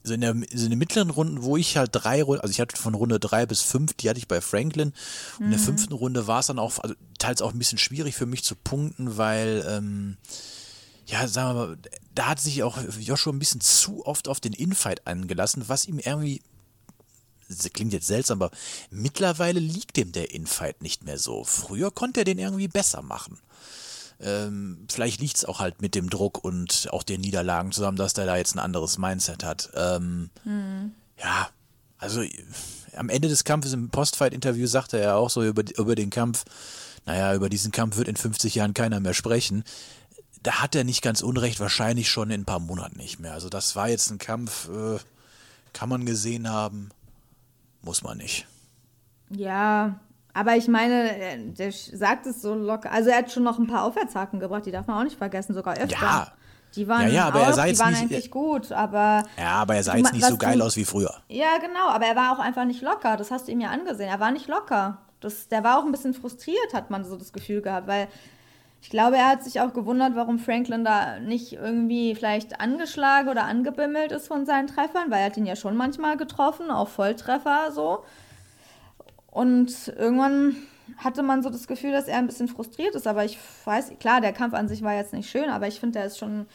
so 0.05 0.13
in, 0.13 0.21
der, 0.21 0.31
in 0.31 0.69
den 0.69 0.77
mittleren 0.77 1.09
Runden, 1.09 1.41
wo 1.41 1.57
ich 1.57 1.77
halt 1.77 1.89
drei 1.93 2.21
Runden, 2.21 2.41
also 2.41 2.51
ich 2.51 2.59
hatte 2.59 2.77
von 2.77 2.93
Runde 2.93 3.19
drei 3.19 3.45
bis 3.45 3.61
fünf, 3.61 3.93
die 3.93 4.09
hatte 4.09 4.19
ich 4.19 4.27
bei 4.27 4.39
Franklin. 4.39 4.93
Und 5.39 5.45
in 5.45 5.51
der 5.51 5.59
mhm. 5.59 5.63
fünften 5.63 5.93
Runde 5.93 6.27
war 6.27 6.39
es 6.39 6.47
dann 6.47 6.59
auch, 6.59 6.77
also 6.79 6.95
teils 7.17 7.41
auch 7.41 7.53
ein 7.53 7.59
bisschen 7.59 7.79
schwierig 7.79 8.15
für 8.15 8.27
mich 8.27 8.43
zu 8.43 8.55
punkten, 8.55 9.17
weil, 9.17 9.65
ähm, 9.67 10.17
ja, 11.07 11.27
sagen 11.27 11.57
wir 11.57 11.67
mal, 11.67 11.77
da 12.13 12.27
hat 12.27 12.39
sich 12.39 12.61
auch 12.63 12.77
Joshua 12.99 13.33
ein 13.33 13.39
bisschen 13.39 13.61
zu 13.61 14.05
oft 14.05 14.27
auf 14.27 14.39
den 14.39 14.53
Infight 14.53 15.07
angelassen, 15.07 15.63
was 15.67 15.87
ihm 15.87 15.99
irgendwie, 15.99 16.41
klingt 17.73 17.93
jetzt 17.93 18.07
seltsam, 18.07 18.41
aber 18.41 18.55
mittlerweile 18.89 19.59
liegt 19.59 19.97
dem 19.97 20.11
der 20.11 20.31
Infight 20.31 20.81
nicht 20.81 21.03
mehr 21.03 21.19
so. 21.19 21.43
Früher 21.43 21.91
konnte 21.91 22.21
er 22.21 22.25
den 22.25 22.39
irgendwie 22.39 22.67
besser 22.67 23.01
machen. 23.01 23.39
Ähm, 24.19 24.85
vielleicht 24.89 25.19
liegt 25.19 25.37
es 25.37 25.45
auch 25.45 25.59
halt 25.59 25.81
mit 25.81 25.93
dem 25.93 26.09
Druck 26.09 26.43
und 26.43 26.87
auch 26.91 27.03
den 27.03 27.21
Niederlagen 27.21 27.71
zusammen, 27.71 27.97
dass 27.97 28.13
der 28.13 28.25
da 28.25 28.37
jetzt 28.37 28.55
ein 28.55 28.59
anderes 28.59 28.97
Mindset 28.97 29.43
hat. 29.43 29.69
Ähm, 29.75 30.29
mhm. 30.45 30.93
Ja, 31.21 31.49
also 31.97 32.23
am 32.95 33.09
Ende 33.09 33.27
des 33.27 33.43
Kampfes 33.43 33.73
im 33.73 33.89
Postfight-Interview 33.89 34.67
sagte 34.67 34.99
er 34.99 35.17
auch 35.17 35.29
so 35.29 35.43
über, 35.43 35.63
über 35.77 35.95
den 35.95 36.09
Kampf, 36.09 36.45
naja, 37.05 37.35
über 37.35 37.49
diesen 37.49 37.71
Kampf 37.71 37.97
wird 37.97 38.07
in 38.07 38.15
50 38.15 38.55
Jahren 38.55 38.73
keiner 38.73 38.99
mehr 38.99 39.13
sprechen. 39.13 39.63
Da 40.41 40.61
hat 40.61 40.75
er 40.75 40.83
nicht 40.83 41.01
ganz 41.01 41.21
unrecht, 41.21 41.59
wahrscheinlich 41.59 42.09
schon 42.09 42.31
in 42.31 42.41
ein 42.41 42.45
paar 42.45 42.59
Monaten 42.59 42.97
nicht 42.97 43.19
mehr. 43.19 43.33
Also 43.33 43.49
das 43.49 43.75
war 43.75 43.89
jetzt 43.89 44.11
ein 44.11 44.17
Kampf, 44.17 44.69
äh, 44.69 44.97
kann 45.73 45.89
man 45.89 46.05
gesehen 46.05 46.49
haben, 46.49 46.89
muss 47.85 48.03
man 48.03 48.17
nicht. 48.17 48.45
Ja, 49.29 49.99
aber 50.33 50.57
ich 50.57 50.67
meine, 50.67 51.17
äh, 51.17 51.37
der 51.53 51.71
sagt 51.71 52.25
es 52.25 52.41
so 52.41 52.53
locker. 52.53 52.91
Also 52.91 53.09
er 53.09 53.19
hat 53.19 53.31
schon 53.31 53.43
noch 53.43 53.57
ein 53.57 53.67
paar 53.67 53.83
Aufwärtshaken 53.83 54.39
gebracht, 54.39 54.65
die 54.65 54.71
darf 54.71 54.87
man 54.87 54.99
auch 54.99 55.03
nicht 55.03 55.17
vergessen, 55.17 55.53
sogar 55.53 55.75
öfter. 55.77 55.95
Ja. 56.01 56.27
Die 56.75 56.89
waren, 56.89 57.03
ja, 57.03 57.13
ja, 57.13 57.27
aber 57.27 57.43
auch, 57.43 57.47
er 57.47 57.53
sah 57.53 57.61
waren 57.79 57.91
nicht, 57.91 58.01
eigentlich 58.01 58.31
gut, 58.31 58.73
aber. 58.73 59.23
Ja, 59.37 59.51
aber 59.61 59.75
er 59.75 59.83
sah 59.83 59.95
jetzt 59.95 60.11
nicht 60.11 60.25
so 60.25 60.35
geil 60.35 60.57
du, 60.57 60.65
aus 60.65 60.75
wie 60.75 60.83
früher. 60.83 61.13
Ja, 61.29 61.57
genau, 61.61 61.87
aber 61.87 62.05
er 62.05 62.17
war 62.17 62.33
auch 62.33 62.39
einfach 62.39 62.65
nicht 62.65 62.81
locker. 62.81 63.15
Das 63.15 63.31
hast 63.31 63.47
du 63.47 63.53
ihm 63.53 63.61
ja 63.61 63.69
angesehen. 63.69 64.09
Er 64.09 64.19
war 64.19 64.31
nicht 64.31 64.49
locker. 64.49 64.97
Das, 65.21 65.47
der 65.47 65.63
war 65.63 65.79
auch 65.79 65.85
ein 65.85 65.91
bisschen 65.93 66.13
frustriert, 66.13 66.73
hat 66.73 66.89
man 66.89 67.05
so 67.05 67.15
das 67.15 67.31
Gefühl 67.31 67.61
gehabt, 67.61 67.87
weil 67.87 68.09
ich 68.81 68.89
glaube, 68.89 69.17
er 69.17 69.29
hat 69.29 69.43
sich 69.43 69.61
auch 69.61 69.73
gewundert, 69.73 70.15
warum 70.15 70.37
Franklin 70.37 70.85
da 70.85 71.19
nicht 71.19 71.53
irgendwie 71.53 72.13
vielleicht 72.13 72.59
angeschlagen 72.59 73.29
oder 73.29 73.45
angebimmelt 73.45 74.11
ist 74.11 74.27
von 74.27 74.45
seinen 74.45 74.67
Treffern, 74.67 75.09
weil 75.09 75.19
er 75.19 75.25
hat 75.25 75.37
ihn 75.37 75.47
ja 75.47 75.55
schon 75.55 75.75
manchmal 75.75 76.17
getroffen, 76.17 76.69
auch 76.69 76.87
Volltreffer 76.87 77.71
so. 77.71 78.03
Und 79.31 79.87
irgendwann 79.97 80.55
hatte 80.97 81.23
man 81.23 81.41
so 81.41 81.49
das 81.49 81.67
Gefühl, 81.67 81.91
dass 81.91 82.07
er 82.07 82.19
ein 82.19 82.27
bisschen 82.27 82.47
frustriert 82.47 82.95
ist. 82.95 83.07
Aber 83.07 83.25
ich 83.25 83.37
weiß, 83.65 83.93
klar, 83.99 84.21
der 84.21 84.33
Kampf 84.33 84.53
an 84.53 84.67
sich 84.67 84.83
war 84.83 84.93
jetzt 84.93 85.13
nicht 85.13 85.29
schön, 85.29 85.49
aber 85.49 85.67
ich 85.67 85.79
finde, 85.79 85.99
der 85.99 86.07
ist 86.07 86.17
schon 86.17 86.45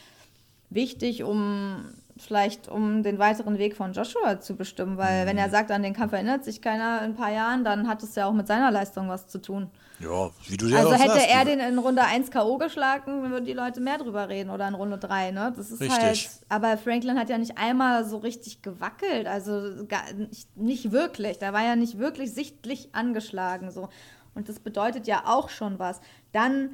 wichtig, 0.71 1.25
um 1.25 1.85
vielleicht 2.21 2.69
um 2.69 3.03
den 3.03 3.19
weiteren 3.19 3.59
Weg 3.59 3.77
von 3.77 3.93
Joshua 3.93 4.41
zu 4.41 4.57
bestimmen, 4.57 4.97
weil 4.97 5.27
wenn 5.27 5.39
er 5.39 5.47
Mhm. 5.49 5.51
sagt, 5.53 5.71
an 5.71 5.83
den 5.83 5.95
Kampf 5.95 6.13
erinnert 6.13 6.45
sich 6.45 6.61
keiner 6.63 6.99
in 6.99 7.11
ein 7.11 7.15
paar 7.15 7.33
Jahren, 7.33 7.65
dann 7.65 7.89
hat 7.89 8.03
es 8.03 8.15
ja 8.15 8.27
auch 8.27 8.33
mit 8.33 8.47
seiner 8.47 8.71
Leistung 8.71 9.09
was 9.09 9.27
zu 9.27 9.39
tun. 9.39 9.71
Ja, 9.99 10.31
wie 10.49 10.57
du 10.57 10.67
ja 10.67 10.79
Also 10.79 10.93
hätte 10.95 11.13
sagst, 11.13 11.29
er 11.29 11.45
den 11.45 11.61
in 11.61 11.79
Runde 11.79 12.03
1 12.03 12.31
K.O. 12.31 12.57
geschlagen, 12.57 13.31
würden 13.31 13.45
die 13.45 13.53
Leute 13.53 13.81
mehr 13.81 13.99
drüber 13.99 14.29
reden 14.31 14.49
oder 14.51 14.67
in 14.67 14.75
Runde 14.75 14.97
3, 14.97 15.31
ne? 15.31 15.53
Das 15.55 15.71
ist 15.71 15.81
Richtig. 15.81 15.99
halt. 16.01 16.31
Aber 16.49 16.79
Franklin 16.79 17.19
hat 17.19 17.29
ja 17.29 17.37
nicht 17.37 17.59
einmal 17.59 18.05
so 18.07 18.17
richtig 18.17 18.63
gewackelt, 18.63 19.27
also 19.27 19.85
gar, 19.87 20.11
nicht, 20.15 20.57
nicht 20.57 20.91
wirklich. 20.93 21.39
Da 21.39 21.53
war 21.53 21.63
ja 21.63 21.77
nicht 21.77 21.99
wirklich 21.99 22.33
sichtlich 22.33 22.95
angeschlagen 22.95 23.71
so. 23.71 23.89
Und 24.35 24.49
das 24.49 24.59
bedeutet 24.61 25.07
ja 25.07 25.25
auch 25.27 25.49
schon 25.51 25.79
was. 25.79 26.01
Dann 26.33 26.71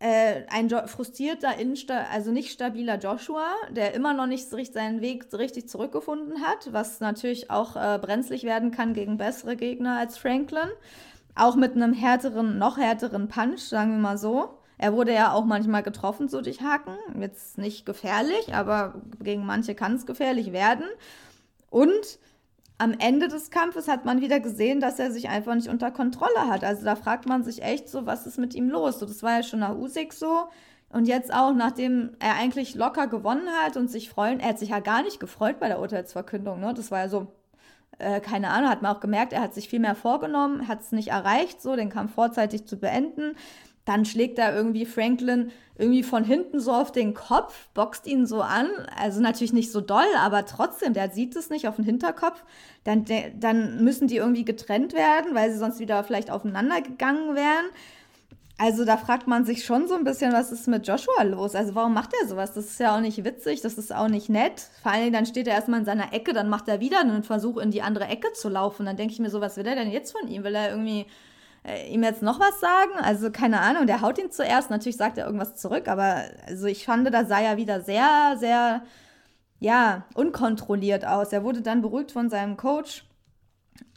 äh, 0.00 0.44
ein 0.48 0.68
jo 0.68 0.78
frustrierter, 0.86 1.50
also 2.10 2.32
nicht 2.32 2.50
stabiler 2.50 2.98
Joshua, 2.98 3.46
der 3.70 3.94
immer 3.94 4.14
noch 4.14 4.26
nicht 4.26 4.48
seinen 4.48 5.02
Weg 5.02 5.26
richtig 5.32 5.68
zurückgefunden 5.68 6.42
hat, 6.42 6.72
was 6.72 7.00
natürlich 7.00 7.50
auch 7.50 7.76
äh, 7.76 7.98
brenzlig 7.98 8.44
werden 8.44 8.70
kann 8.70 8.94
gegen 8.94 9.18
bessere 9.18 9.56
Gegner 9.56 9.98
als 9.98 10.16
Franklin. 10.16 10.68
Auch 11.34 11.54
mit 11.54 11.74
einem 11.74 11.92
härteren, 11.92 12.58
noch 12.58 12.78
härteren 12.78 13.28
Punch, 13.28 13.60
sagen 13.60 13.92
wir 13.92 13.98
mal 13.98 14.18
so. 14.18 14.58
Er 14.78 14.94
wurde 14.94 15.12
ja 15.12 15.32
auch 15.32 15.44
manchmal 15.44 15.82
getroffen, 15.82 16.28
so 16.28 16.40
durch 16.40 16.62
Haken. 16.62 16.96
Jetzt 17.20 17.58
nicht 17.58 17.84
gefährlich, 17.84 18.54
aber 18.54 18.94
gegen 19.22 19.44
manche 19.44 19.74
kann 19.74 19.96
es 19.96 20.06
gefährlich 20.06 20.52
werden. 20.52 20.86
Und 21.68 22.18
am 22.80 22.94
Ende 22.98 23.28
des 23.28 23.50
Kampfes 23.50 23.88
hat 23.88 24.06
man 24.06 24.22
wieder 24.22 24.40
gesehen, 24.40 24.80
dass 24.80 24.98
er 24.98 25.12
sich 25.12 25.28
einfach 25.28 25.54
nicht 25.54 25.68
unter 25.68 25.90
Kontrolle 25.90 26.46
hat. 26.46 26.64
Also 26.64 26.82
da 26.82 26.96
fragt 26.96 27.26
man 27.26 27.44
sich 27.44 27.62
echt 27.62 27.90
so, 27.90 28.06
was 28.06 28.26
ist 28.26 28.38
mit 28.38 28.54
ihm 28.54 28.70
los? 28.70 28.98
So, 28.98 29.04
das 29.04 29.22
war 29.22 29.32
ja 29.32 29.42
schon 29.42 29.60
nach 29.60 29.76
Usyk 29.76 30.14
so. 30.14 30.48
Und 30.88 31.06
jetzt 31.06 31.32
auch, 31.32 31.52
nachdem 31.52 32.16
er 32.20 32.36
eigentlich 32.36 32.74
locker 32.74 33.06
gewonnen 33.06 33.48
hat 33.62 33.76
und 33.76 33.90
sich 33.90 34.08
freuen, 34.08 34.40
er 34.40 34.50
hat 34.50 34.58
sich 34.58 34.70
ja 34.70 34.80
gar 34.80 35.02
nicht 35.02 35.20
gefreut 35.20 35.60
bei 35.60 35.68
der 35.68 35.78
Urteilsverkündung, 35.78 36.58
ne? 36.58 36.72
Das 36.72 36.90
war 36.90 37.00
ja 37.00 37.08
so, 37.08 37.26
äh, 37.98 38.20
keine 38.20 38.48
Ahnung, 38.48 38.70
hat 38.70 38.80
man 38.80 38.96
auch 38.96 39.00
gemerkt, 39.00 39.34
er 39.34 39.42
hat 39.42 39.52
sich 39.52 39.68
viel 39.68 39.78
mehr 39.78 39.94
vorgenommen, 39.94 40.66
hat 40.66 40.80
es 40.80 40.90
nicht 40.90 41.08
erreicht, 41.08 41.60
so 41.60 41.76
den 41.76 41.90
Kampf 41.90 42.14
vorzeitig 42.14 42.66
zu 42.66 42.78
beenden. 42.78 43.36
Dann 43.84 44.04
schlägt 44.04 44.38
er 44.38 44.54
irgendwie 44.54 44.86
Franklin 44.86 45.50
irgendwie 45.80 46.02
von 46.02 46.24
hinten 46.24 46.60
so 46.60 46.72
auf 46.72 46.92
den 46.92 47.14
Kopf, 47.14 47.68
boxt 47.72 48.06
ihn 48.06 48.26
so 48.26 48.42
an. 48.42 48.68
Also 48.96 49.20
natürlich 49.20 49.54
nicht 49.54 49.72
so 49.72 49.80
doll, 49.80 50.04
aber 50.18 50.44
trotzdem, 50.44 50.92
der 50.92 51.10
sieht 51.10 51.34
es 51.36 51.48
nicht 51.48 51.66
auf 51.66 51.76
den 51.76 51.86
Hinterkopf. 51.86 52.44
Dann, 52.84 53.06
dann 53.38 53.82
müssen 53.82 54.06
die 54.06 54.16
irgendwie 54.16 54.44
getrennt 54.44 54.92
werden, 54.92 55.34
weil 55.34 55.50
sie 55.50 55.58
sonst 55.58 55.80
wieder 55.80 56.04
vielleicht 56.04 56.30
aufeinander 56.30 56.82
gegangen 56.82 57.34
wären. 57.34 57.66
Also 58.58 58.84
da 58.84 58.98
fragt 58.98 59.26
man 59.26 59.46
sich 59.46 59.64
schon 59.64 59.88
so 59.88 59.94
ein 59.94 60.04
bisschen, 60.04 60.34
was 60.34 60.52
ist 60.52 60.68
mit 60.68 60.86
Joshua 60.86 61.22
los? 61.22 61.54
Also 61.54 61.74
warum 61.74 61.94
macht 61.94 62.10
er 62.20 62.28
sowas? 62.28 62.52
Das 62.52 62.66
ist 62.66 62.78
ja 62.78 62.94
auch 62.94 63.00
nicht 63.00 63.24
witzig, 63.24 63.62
das 63.62 63.78
ist 63.78 63.90
auch 63.90 64.08
nicht 64.08 64.28
nett. 64.28 64.68
Vor 64.82 64.92
allen 64.92 65.00
Dingen, 65.00 65.14
dann 65.14 65.24
steht 65.24 65.48
er 65.48 65.54
erstmal 65.54 65.80
in 65.80 65.86
seiner 65.86 66.12
Ecke, 66.12 66.34
dann 66.34 66.50
macht 66.50 66.68
er 66.68 66.78
wieder 66.78 67.00
einen 67.00 67.22
Versuch, 67.22 67.56
in 67.56 67.70
die 67.70 67.80
andere 67.80 68.04
Ecke 68.04 68.34
zu 68.34 68.50
laufen. 68.50 68.84
Dann 68.84 68.98
denke 68.98 69.14
ich 69.14 69.18
mir 69.18 69.30
so, 69.30 69.40
was 69.40 69.56
will 69.56 69.66
er 69.66 69.76
denn 69.76 69.90
jetzt 69.90 70.12
von 70.12 70.28
ihm? 70.28 70.44
Will 70.44 70.54
er 70.54 70.68
irgendwie 70.68 71.06
äh, 71.64 71.92
ihm 71.92 72.02
jetzt 72.02 72.22
noch 72.22 72.40
was 72.40 72.60
sagen? 72.60 72.92
Also 73.02 73.30
keine 73.30 73.60
Ahnung, 73.60 73.86
der 73.86 74.00
haut 74.00 74.18
ihn 74.18 74.30
zuerst. 74.30 74.70
Natürlich 74.70 74.96
sagt 74.96 75.18
er 75.18 75.26
irgendwas 75.26 75.56
zurück, 75.56 75.88
aber 75.88 76.24
also 76.46 76.66
ich 76.66 76.84
fand, 76.84 77.12
da 77.12 77.24
sah 77.24 77.40
er 77.40 77.56
wieder 77.56 77.80
sehr, 77.82 78.36
sehr, 78.38 78.82
ja, 79.58 80.04
unkontrolliert 80.14 81.04
aus. 81.04 81.32
Er 81.32 81.44
wurde 81.44 81.62
dann 81.62 81.82
beruhigt 81.82 82.12
von 82.12 82.30
seinem 82.30 82.56
Coach. 82.56 83.04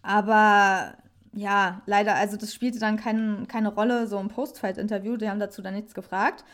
Aber 0.02 0.96
ja, 1.34 1.82
leider, 1.86 2.16
also 2.16 2.38
das 2.38 2.54
spielte 2.54 2.80
dann 2.80 2.98
kein, 2.98 3.48
keine 3.48 3.70
Rolle, 3.74 4.08
so 4.08 4.20
im 4.20 4.28
Post-Fight-Interview, 4.28 5.18
die 5.18 5.30
haben 5.30 5.40
dazu 5.40 5.62
dann 5.62 5.74
nichts 5.74 5.94
gefragt. 5.94 6.46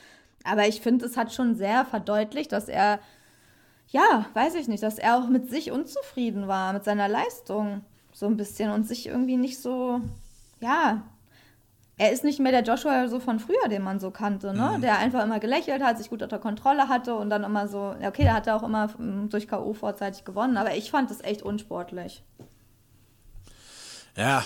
Aber 0.43 0.67
ich 0.67 0.81
finde, 0.81 1.05
es 1.05 1.17
hat 1.17 1.33
schon 1.33 1.55
sehr 1.55 1.85
verdeutlicht, 1.85 2.51
dass 2.53 2.69
er, 2.69 2.99
ja, 3.87 4.25
weiß 4.33 4.55
ich 4.55 4.67
nicht, 4.67 4.83
dass 4.83 4.97
er 4.97 5.17
auch 5.17 5.27
mit 5.27 5.49
sich 5.49 5.71
unzufrieden 5.71 6.47
war, 6.47 6.71
mit 6.73 6.85
seiner 6.85 7.09
Leistung 7.09 7.81
so 8.13 8.25
ein 8.25 8.37
bisschen 8.37 8.71
und 8.71 8.87
sich 8.87 9.07
irgendwie 9.07 9.37
nicht 9.37 9.59
so, 9.59 10.01
ja, 10.59 11.03
er 11.99 12.11
ist 12.11 12.23
nicht 12.23 12.39
mehr 12.39 12.53
der 12.53 12.63
Joshua 12.63 13.09
so 13.09 13.19
von 13.19 13.39
früher, 13.39 13.67
den 13.69 13.81
man 13.81 13.99
so 13.99 14.09
kannte, 14.09 14.53
ne? 14.53 14.79
Der 14.81 14.99
einfach 14.99 15.21
immer 15.21 15.39
gelächelt 15.39 15.83
hat, 15.83 15.97
sich 15.97 16.09
gut 16.09 16.23
unter 16.23 16.39
Kontrolle 16.39 16.87
hatte 16.87 17.13
und 17.15 17.29
dann 17.29 17.43
immer 17.43 17.67
so, 17.67 17.93
okay, 18.01 18.23
der 18.23 18.33
hat 18.33 18.47
auch 18.47 18.63
immer 18.63 18.87
mm, 18.87 19.29
durch 19.29 19.49
K.O. 19.49 19.73
vorzeitig 19.73 20.23
gewonnen, 20.23 20.55
aber 20.55 20.75
ich 20.75 20.91
fand 20.91 21.11
das 21.11 21.21
echt 21.21 21.41
unsportlich. 21.41 22.23
Ja, 24.15 24.43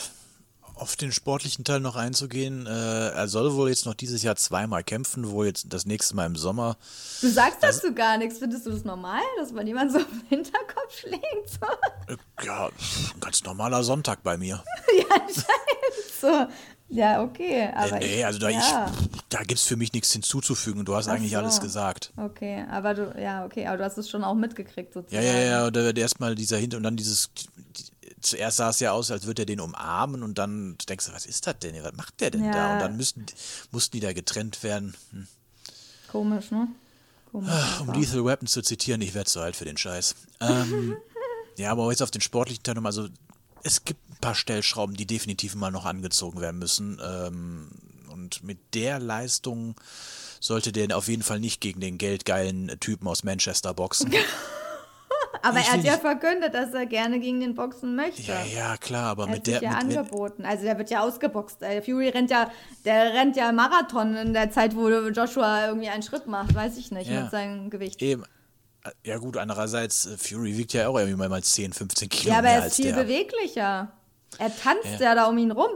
auf 0.76 0.96
den 0.96 1.12
sportlichen 1.12 1.64
Teil 1.64 1.80
noch 1.80 1.96
einzugehen. 1.96 2.66
Äh, 2.66 3.10
er 3.10 3.28
soll 3.28 3.54
wohl 3.54 3.70
jetzt 3.70 3.86
noch 3.86 3.94
dieses 3.94 4.24
Jahr 4.24 4.36
zweimal 4.36 4.84
kämpfen, 4.84 5.30
wohl 5.30 5.46
jetzt 5.46 5.68
das 5.72 5.86
nächste 5.86 6.16
Mal 6.16 6.26
im 6.26 6.36
Sommer. 6.36 6.78
Du 7.22 7.30
sagst 7.30 7.60
dazu 7.62 7.94
gar 7.94 8.18
nichts. 8.18 8.40
Findest 8.40 8.66
du 8.66 8.72
das 8.72 8.84
normal, 8.84 9.22
dass 9.38 9.52
man 9.52 9.68
jemand 9.68 9.92
so 9.92 10.00
den 10.00 10.22
Hinterkopf 10.30 10.98
schlägt? 11.00 11.50
So? 11.50 12.14
Äh, 12.14 12.18
ja, 12.46 12.70
ganz 13.20 13.44
normaler 13.44 13.84
Sonntag 13.84 14.24
bei 14.24 14.38
mir. 14.38 14.64
ja, 14.98 15.06
anscheinend 15.10 16.20
so. 16.20 16.48
Ja, 16.90 17.24
okay. 17.24 17.70
Aber 17.76 17.98
äh, 17.98 18.00
nee, 18.00 18.20
ich, 18.20 18.26
also 18.26 18.40
da, 18.40 18.50
ja. 18.50 18.60
ich, 18.88 19.22
da 19.30 19.40
gibt 19.40 19.60
es 19.60 19.64
für 19.64 19.76
mich 19.78 19.94
nichts 19.94 20.12
hinzuzufügen. 20.12 20.86
Du 20.86 20.96
hast 20.96 21.08
Ach 21.08 21.14
eigentlich 21.14 21.32
so. 21.32 21.38
alles 21.38 21.60
gesagt. 21.60 22.14
Okay, 22.18 22.66
aber 22.70 22.94
du, 22.94 23.16
ja, 23.20 23.46
okay, 23.46 23.66
aber 23.66 23.78
du 23.78 23.84
hast 23.84 23.98
es 23.98 24.10
schon 24.10 24.24
auch 24.24 24.36
mitgekriegt 24.36 24.94
Ja, 24.94 25.02
sozusagen. 25.02 25.26
ja, 25.26 25.40
ja, 25.40 25.68
und 25.68 25.76
äh, 25.78 26.00
erstmal 26.00 26.36
dieser 26.36 26.58
Hinter 26.58 26.78
und 26.78 26.84
dann 26.84 26.96
dieses. 26.96 27.32
Zuerst 28.24 28.58
sah 28.58 28.70
es 28.70 28.80
ja 28.80 28.92
aus, 28.92 29.12
als 29.12 29.26
würde 29.26 29.44
er 29.44 29.46
den 29.46 29.60
umarmen 29.60 30.24
und 30.24 30.38
dann 30.38 30.78
denkst 30.88 31.08
du, 31.08 31.14
was 31.14 31.26
ist 31.26 31.46
das 31.46 31.60
denn? 31.60 31.82
Was 31.84 31.94
macht 31.94 32.20
der 32.22 32.32
denn 32.32 32.52
da? 32.52 32.58
Ja. 32.58 32.74
Und 32.74 32.80
dann 32.80 32.98
müssten, 32.98 33.26
mussten 33.72 33.98
die 33.98 34.00
da 34.00 34.14
getrennt 34.14 34.64
werden. 34.64 34.96
Hm. 35.12 35.28
Komisch, 36.10 36.52
ne? 36.52 36.68
Komisch. 37.32 37.52
Um 37.80 37.90
einfach. 37.90 37.96
Lethal 37.96 38.26
Weapon 38.26 38.48
zu 38.48 38.62
zitieren, 38.62 39.02
ich 39.02 39.14
werde 39.14 39.30
zu 39.30 39.42
alt 39.42 39.56
für 39.56 39.66
den 39.66 39.78
Scheiß. 39.78 40.16
Ähm, 40.40 40.96
ja, 41.58 41.72
aber 41.72 41.90
jetzt 41.90 42.02
auf 42.02 42.12
den 42.12 42.22
sportlichen 42.22 42.64
Teil 42.64 42.76
nochmal, 42.76 42.92
also 42.92 43.10
es 43.64 43.84
gibt 43.84 44.00
ein 44.10 44.18
paar 44.22 44.36
Stellschrauben, 44.36 44.96
die 44.96 45.06
definitiv 45.06 45.56
mal 45.56 45.72
noch 45.72 45.86
angezogen 45.86 46.40
werden 46.40 46.60
müssen. 46.60 47.02
Ähm, 47.04 47.70
und 48.10 48.44
mit 48.44 48.60
der 48.74 49.00
Leistung 49.00 49.76
sollte 50.40 50.72
der 50.72 50.96
auf 50.96 51.08
jeden 51.08 51.24
Fall 51.24 51.40
nicht 51.40 51.62
gegen 51.62 51.80
den 51.80 51.98
geldgeilen 51.98 52.80
Typen 52.80 53.08
aus 53.08 53.24
Manchester 53.24 53.74
boxen. 53.74 54.14
aber 55.44 55.60
er 55.60 55.72
hat 55.74 55.84
ja 55.84 55.98
verkündet, 55.98 56.54
dass 56.54 56.74
er 56.74 56.86
gerne 56.86 57.20
gegen 57.20 57.40
den 57.42 57.54
boxen 57.54 57.96
möchte. 57.96 58.24
ja, 58.24 58.44
ja, 58.46 58.78
klar, 58.78 59.12
aber 59.12 59.24
Er 59.24 59.28
mit 59.30 59.38
hat 59.40 59.46
sich 59.46 59.60
der. 59.60 59.64
ja 59.70 59.84
mit, 59.84 59.98
angeboten. 59.98 60.46
Also 60.46 60.64
der 60.64 60.78
wird 60.78 60.90
ja 60.90 61.02
ausgeboxt. 61.02 61.60
Fury 61.86 62.10
rennt 62.10 62.32
ja, 62.32 62.52
der 62.86 63.14
rennt 63.14 63.36
ja 63.36 63.52
Marathon 63.52 64.16
in 64.16 64.34
der 64.34 64.50
Zeit, 64.52 64.76
wo 64.76 64.90
Joshua 64.90 65.68
irgendwie 65.68 65.90
einen 65.90 66.04
Schritt 66.04 66.28
macht, 66.28 66.54
weiß 66.56 66.78
ich 66.78 66.92
nicht, 66.92 67.10
Ja. 67.10 67.22
mit 67.24 67.32
seinem 67.32 67.70
Gewicht. 67.70 68.02
eben. 68.02 68.24
Ja, 69.06 69.18
gut, 69.18 69.38
andererseits, 69.38 70.06
äh, 70.08 70.18
Fury 70.18 70.58
wiegt 70.58 70.74
ja 70.74 70.88
auch 70.90 70.98
irgendwie 71.00 71.28
mal 71.30 71.42
10, 71.42 71.72
15 71.72 72.10
Kilo 72.10 72.34
Ja, 72.34 72.40
aber 72.40 72.50
er 72.50 72.66
ist 72.66 72.76
viel 72.76 72.92
der. 72.92 73.04
beweglicher. 73.04 73.92
Er 74.40 74.58
tanzt 74.58 74.86
Ja. 75.00 75.00
ja. 75.00 75.16
da 75.16 75.26
um 75.28 75.38
ihn 75.38 75.52
rum. 75.52 75.70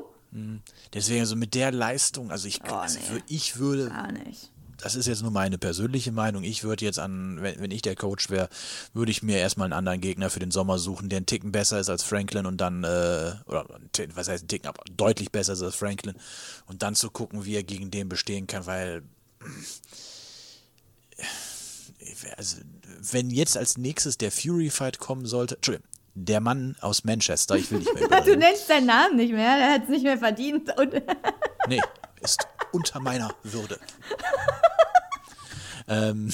Deswegen, 0.94 1.22
also 1.22 1.36
mit 1.36 1.56
der 1.56 1.72
Leistung, 1.72 2.32
also 2.32 2.48
ich, 2.48 2.60
Oh, 2.70 2.74
also 2.76 3.00
nee. 3.14 3.22
ich 3.28 3.58
würde 3.60 3.88
Gar 3.90 4.12
nicht. 4.12 4.52
Das 4.78 4.96
ist 4.96 5.08
jetzt 5.08 5.22
nur 5.22 5.32
meine 5.32 5.58
persönliche 5.58 6.12
Meinung. 6.12 6.44
Ich 6.44 6.64
würde 6.64 6.86
jetzt 6.86 7.00
an, 7.00 7.42
wenn, 7.42 7.60
wenn 7.60 7.72
ich 7.72 7.82
der 7.82 7.96
Coach 7.96 8.30
wäre, 8.30 8.50
würde 8.94 9.12
ich 9.12 9.24
mir 9.24 9.38
erstmal 9.38 9.66
einen 9.66 9.74
anderen 9.74 10.02
Gegner 10.02 10.30
für 10.30 10.40
den 10.40 10.52
Sommer 10.52 10.78
suchen, 10.78 11.10
der 11.10 11.18
einen 11.18 11.26
Ticken 11.26 11.52
besser 11.52 11.80
ist 11.80 11.90
als 11.90 12.04
Franklin 12.04 12.46
und 12.46 12.62
dann, 12.62 12.84
äh, 12.84 13.34
oder 13.46 13.66
einen 13.70 14.16
was 14.16 14.28
heißt 14.28 14.46
ein 14.46 14.48
Ticken, 14.48 14.68
aber 14.68 14.84
deutlich 14.96 15.32
besser 15.32 15.54
ist 15.54 15.62
als 15.62 15.76
Franklin 15.76 16.16
und 16.68 16.84
dann 16.84 16.96
zu 16.96 17.10
gucken, 17.10 17.46
wie 17.46 17.56
er 17.56 17.64
gegen 17.64 17.92
den 17.92 18.10
bestehen 18.10 18.48
kann, 18.48 18.66
weil 18.66 19.04
also, 22.36 22.58
wenn 23.12 23.30
jetzt 23.30 23.58
als 23.58 23.78
nächstes 23.78 24.18
der 24.18 24.32
Fury-Fight 24.32 25.00
kommen 25.00 25.26
sollte, 25.26 25.56
Entschuldigung, 25.56 25.88
der 26.16 26.42
Mann 26.42 26.76
aus 26.82 27.04
Manchester, 27.04 27.56
ich 27.56 27.70
will 27.70 27.80
nicht 27.80 27.94
mehr 27.94 28.22
Du 28.26 28.36
nennst 28.36 28.68
seinen 28.68 28.88
Namen 28.88 29.18
nicht 29.18 29.32
mehr, 29.32 29.58
der 29.58 29.74
hat 29.74 29.84
es 29.84 29.90
nicht 29.90 30.04
mehr 30.04 30.18
verdient. 30.18 30.76
Und 30.80 30.94
Nee, 31.68 31.82
ist 32.22 32.48
unter 32.72 33.00
meiner 33.00 33.34
Würde. 33.44 33.80
ähm, 35.88 36.32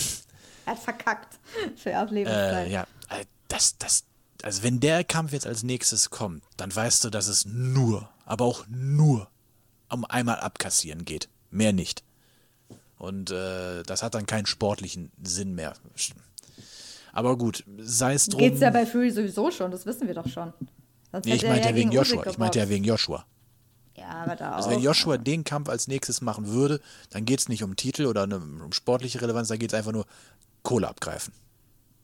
er 0.66 0.74
hat 0.74 0.80
verkackt 0.80 1.40
für 1.76 1.98
auf 2.00 2.12
Lebenszeit. 2.12 2.68
Äh, 2.68 2.72
ja, 2.72 2.88
äh, 3.10 3.26
das, 3.48 3.78
das, 3.78 4.04
also 4.42 4.64
wenn 4.64 4.80
der 4.80 5.04
Kampf 5.04 5.34
jetzt 5.34 5.48
als 5.48 5.64
nächstes 5.64 6.10
kommt, 6.10 6.44
dann 6.58 6.74
weißt 6.74 7.04
du, 7.04 7.10
dass 7.10 7.28
es 7.28 7.46
nur, 7.46 8.10
aber 8.26 8.46
auch 8.46 8.66
nur 8.68 9.30
um 9.90 10.06
einmal 10.06 10.40
abkassieren 10.40 11.06
geht. 11.06 11.30
Mehr 11.52 11.74
nicht. 11.74 12.04
Und 12.98 13.32
äh, 13.32 13.84
das 13.84 14.02
hat 14.02 14.16
dann 14.16 14.26
keinen 14.26 14.46
sportlichen 14.46 15.12
Sinn 15.22 15.56
mehr. 15.56 15.74
Aber 17.12 17.38
gut, 17.38 17.64
sei 17.78 18.14
es 18.14 18.28
drum. 18.28 18.40
Geht's 18.40 18.60
ja 18.60 18.70
bei 18.70 18.86
Fury 18.86 19.12
sowieso 19.12 19.52
schon, 19.52 19.72
das 19.72 19.86
wissen 19.86 20.08
wir 20.08 20.16
doch 20.16 20.28
schon. 20.28 20.54
Sonst 21.12 21.26
nee, 21.26 21.36
ich 21.36 21.44
meinte 21.44 21.70
ja 21.70 21.76
wegen 21.76 21.92
Joshua. 21.92 22.26
Ich 22.26 22.38
meinte 22.38 22.60
ja 22.60 22.68
wegen 22.70 22.84
Joshua. 22.84 23.26
Ja, 23.96 24.10
aber 24.10 24.36
da 24.36 24.52
Also 24.54 24.70
auch. 24.70 24.74
wenn 24.74 24.82
Joshua 24.82 25.18
den 25.18 25.44
Kampf 25.44 25.70
als 25.70 25.88
nächstes 25.88 26.22
machen 26.22 26.48
würde, 26.48 26.80
dann 27.12 27.26
geht 27.26 27.40
es 27.40 27.50
nicht 27.50 27.64
um 27.64 27.76
Titel 27.76 28.06
oder 28.08 28.24
eine, 28.24 28.38
um 28.38 28.72
sportliche 28.72 29.22
Relevanz, 29.22 29.48
da 29.50 29.56
geht 29.58 29.72
es 29.72 29.78
einfach 29.78 29.92
nur 29.92 30.06
Kohle 30.64 30.88
abgreifen. 30.88 31.34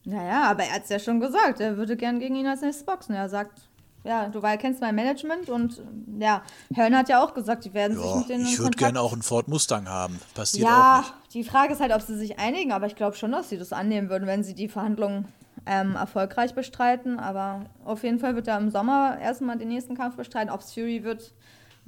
Naja, 0.06 0.44
aber 0.50 0.64
er 0.64 0.76
hat 0.76 0.84
es 0.84 0.90
ja 0.90 1.00
schon 1.00 1.20
gesagt, 1.20 1.60
er 1.60 1.78
würde 1.78 1.98
gern 1.98 2.20
gegen 2.20 2.36
ihn 2.36 2.48
als 2.48 2.62
nächstes 2.62 2.86
boxen. 2.86 3.16
Er 3.16 3.28
sagt, 3.30 3.60
ja, 4.04 4.30
du 4.30 4.42
weil- 4.42 4.58
kennst 4.58 4.82
mein 4.82 4.96
Management 4.96 5.50
und 5.50 5.82
ja, 6.20 6.42
Hearn 6.74 6.96
hat 6.96 7.10
ja 7.10 7.22
auch 7.24 7.34
gesagt, 7.34 7.66
die 7.66 7.74
werden 7.74 7.98
sich 7.98 8.06
Ja, 8.06 8.16
mit 8.18 8.30
denen 8.30 8.46
ich 8.46 8.58
würde 8.60 8.78
gerne 8.78 9.02
auch 9.02 9.12
einen 9.12 9.24
Ford 9.24 9.48
Mustang 9.50 9.90
haben. 9.90 10.20
Passiert 10.36 10.68
auch 10.68 10.72
Ja, 10.72 10.98
nicht. 11.00 11.34
die 11.34 11.44
Frage 11.44 11.74
ist 11.74 11.82
halt, 11.82 11.92
ob 11.92 12.02
sie 12.02 12.18
sich 12.18 12.40
einigen, 12.40 12.72
aber 12.72 12.86
ich 12.88 12.96
glaube 12.96 13.18
schon, 13.18 13.32
dass 13.32 13.50
sie 13.50 13.58
das 13.58 13.74
annehmen 13.74 14.10
würden, 14.10 14.26
wenn 14.28 14.44
sie 14.44 14.54
die 14.54 14.70
Verhandlungen 14.70 15.28
ähm, 15.66 15.96
erfolgreich 15.96 16.54
bestreiten. 16.56 17.20
Aber 17.20 17.66
auf 17.84 18.04
jeden 18.04 18.20
Fall 18.20 18.36
wird 18.36 18.48
er 18.48 18.58
im 18.58 18.72
Sommer 18.72 19.18
erstmal 19.20 19.58
den 19.58 19.68
nächsten 19.68 19.96
Kampf 19.98 20.16
bestreiten. 20.16 20.50
Ob 20.50 20.62
es 20.62 20.74
Fury 20.74 21.04
wird, 21.04 21.34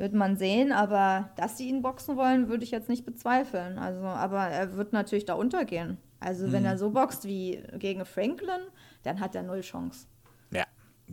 wird 0.01 0.13
man 0.13 0.35
sehen. 0.35 0.73
Aber 0.73 1.29
dass 1.37 1.57
sie 1.57 1.69
ihn 1.69 1.81
boxen 1.81 2.17
wollen, 2.17 2.49
würde 2.49 2.65
ich 2.65 2.71
jetzt 2.71 2.89
nicht 2.89 3.05
bezweifeln. 3.05 3.77
Also, 3.77 4.01
aber 4.01 4.39
er 4.47 4.75
wird 4.75 4.91
natürlich 4.91 5.25
da 5.25 5.35
untergehen. 5.35 5.97
Also 6.19 6.51
wenn 6.51 6.65
er 6.65 6.77
so 6.77 6.91
boxt 6.91 7.25
wie 7.25 7.63
gegen 7.79 8.05
Franklin, 8.05 8.61
dann 9.03 9.19
hat 9.19 9.33
er 9.33 9.41
null 9.41 9.61
Chance. 9.61 10.05
Ja, 10.51 10.65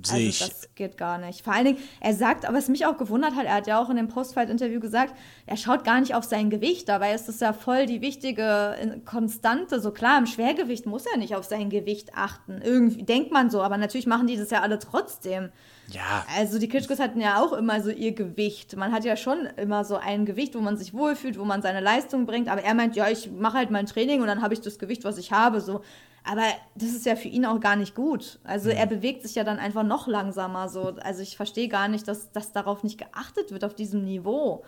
sehe 0.05 0.29
Also 0.29 0.29
ich. 0.29 0.38
das 0.38 0.74
geht 0.74 0.98
gar 0.98 1.16
nicht. 1.16 1.42
Vor 1.42 1.55
allen 1.55 1.64
Dingen, 1.64 1.79
er 2.01 2.12
sagt, 2.12 2.44
aber 2.44 2.59
was 2.59 2.68
mich 2.68 2.85
auch 2.85 2.98
gewundert 2.98 3.35
hat, 3.35 3.46
er 3.46 3.55
hat 3.55 3.66
ja 3.66 3.81
auch 3.81 3.88
in 3.88 3.96
dem 3.96 4.09
Postfight-Interview 4.09 4.81
gesagt, 4.81 5.14
er 5.46 5.57
schaut 5.57 5.83
gar 5.85 6.01
nicht 6.01 6.14
auf 6.14 6.24
sein 6.24 6.51
Gewicht. 6.51 6.90
Dabei 6.90 7.14
ist 7.14 7.27
das 7.27 7.40
ja 7.40 7.55
voll 7.55 7.87
die 7.87 8.03
wichtige 8.03 8.77
äh, 8.79 8.98
Konstante. 9.01 9.81
So 9.81 9.92
klar, 9.92 10.18
im 10.18 10.27
Schwergewicht 10.27 10.85
muss 10.85 11.07
er 11.07 11.16
nicht 11.16 11.35
auf 11.35 11.44
sein 11.44 11.70
Gewicht 11.70 12.14
achten. 12.14 12.61
Irgendwie 12.62 13.03
denkt 13.03 13.33
man 13.33 13.48
so, 13.48 13.62
aber 13.62 13.79
natürlich 13.79 14.07
machen 14.07 14.27
die 14.27 14.37
das 14.37 14.51
ja 14.51 14.61
alle 14.61 14.79
trotzdem. 14.79 15.51
Ja, 15.90 16.27
Also 16.37 16.59
die 16.59 16.68
Klitschkos 16.68 16.98
hatten 16.98 17.20
ja 17.20 17.40
auch 17.40 17.53
immer 17.53 17.81
so 17.81 17.90
ihr 17.90 18.12
Gewicht. 18.12 18.77
Man 18.77 18.92
hat 18.92 19.05
ja 19.05 19.16
schon 19.16 19.46
immer 19.57 19.85
so 19.85 19.96
ein 19.96 20.27
Gewicht, 20.27 20.55
wo 20.55 20.61
man 20.61 20.77
sich 20.77 20.92
wohlfühlt, 20.92 21.38
wo 21.38 21.44
man 21.44 21.62
seine 21.62 21.81
Leistung 21.81 22.27
bringt. 22.27 22.48
Aber 22.48 22.62
er 22.62 22.74
meint, 22.74 22.94
ja, 22.94 23.09
ich 23.09 23.31
mache 23.31 23.57
halt 23.57 23.70
mein 23.70 23.87
Training 23.87 24.20
und 24.20 24.27
dann 24.27 24.42
habe 24.42 24.53
ich 24.53 24.61
das 24.61 24.79
Gewicht, 24.79 25.05
was 25.05 25.16
ich 25.16 25.33
habe. 25.33 25.62
So. 25.62 25.81
Aber 26.24 26.42
das 26.74 26.90
ist 26.90 27.07
ja 27.07 27.16
für 27.16 27.29
ihn 27.29 27.46
auch 27.46 27.59
gar 27.61 27.74
nicht 27.74 27.94
gut. 27.94 28.38
Also 28.44 28.68
er 28.68 28.85
bewegt 28.85 29.22
sich 29.22 29.35
ja 29.35 29.44
dann 29.44 29.59
einfach 29.59 29.83
noch 29.83 30.07
langsamer. 30.07 30.68
So. 30.68 30.94
Also 31.01 31.22
ich 31.22 31.37
verstehe 31.37 31.68
gar 31.68 31.88
nicht, 31.88 32.07
dass, 32.07 32.33
dass 32.33 32.53
darauf 32.53 32.83
nicht 32.83 32.98
geachtet 32.98 33.51
wird, 33.51 33.64
auf 33.64 33.74
diesem 33.74 34.05
Niveau. 34.05 34.64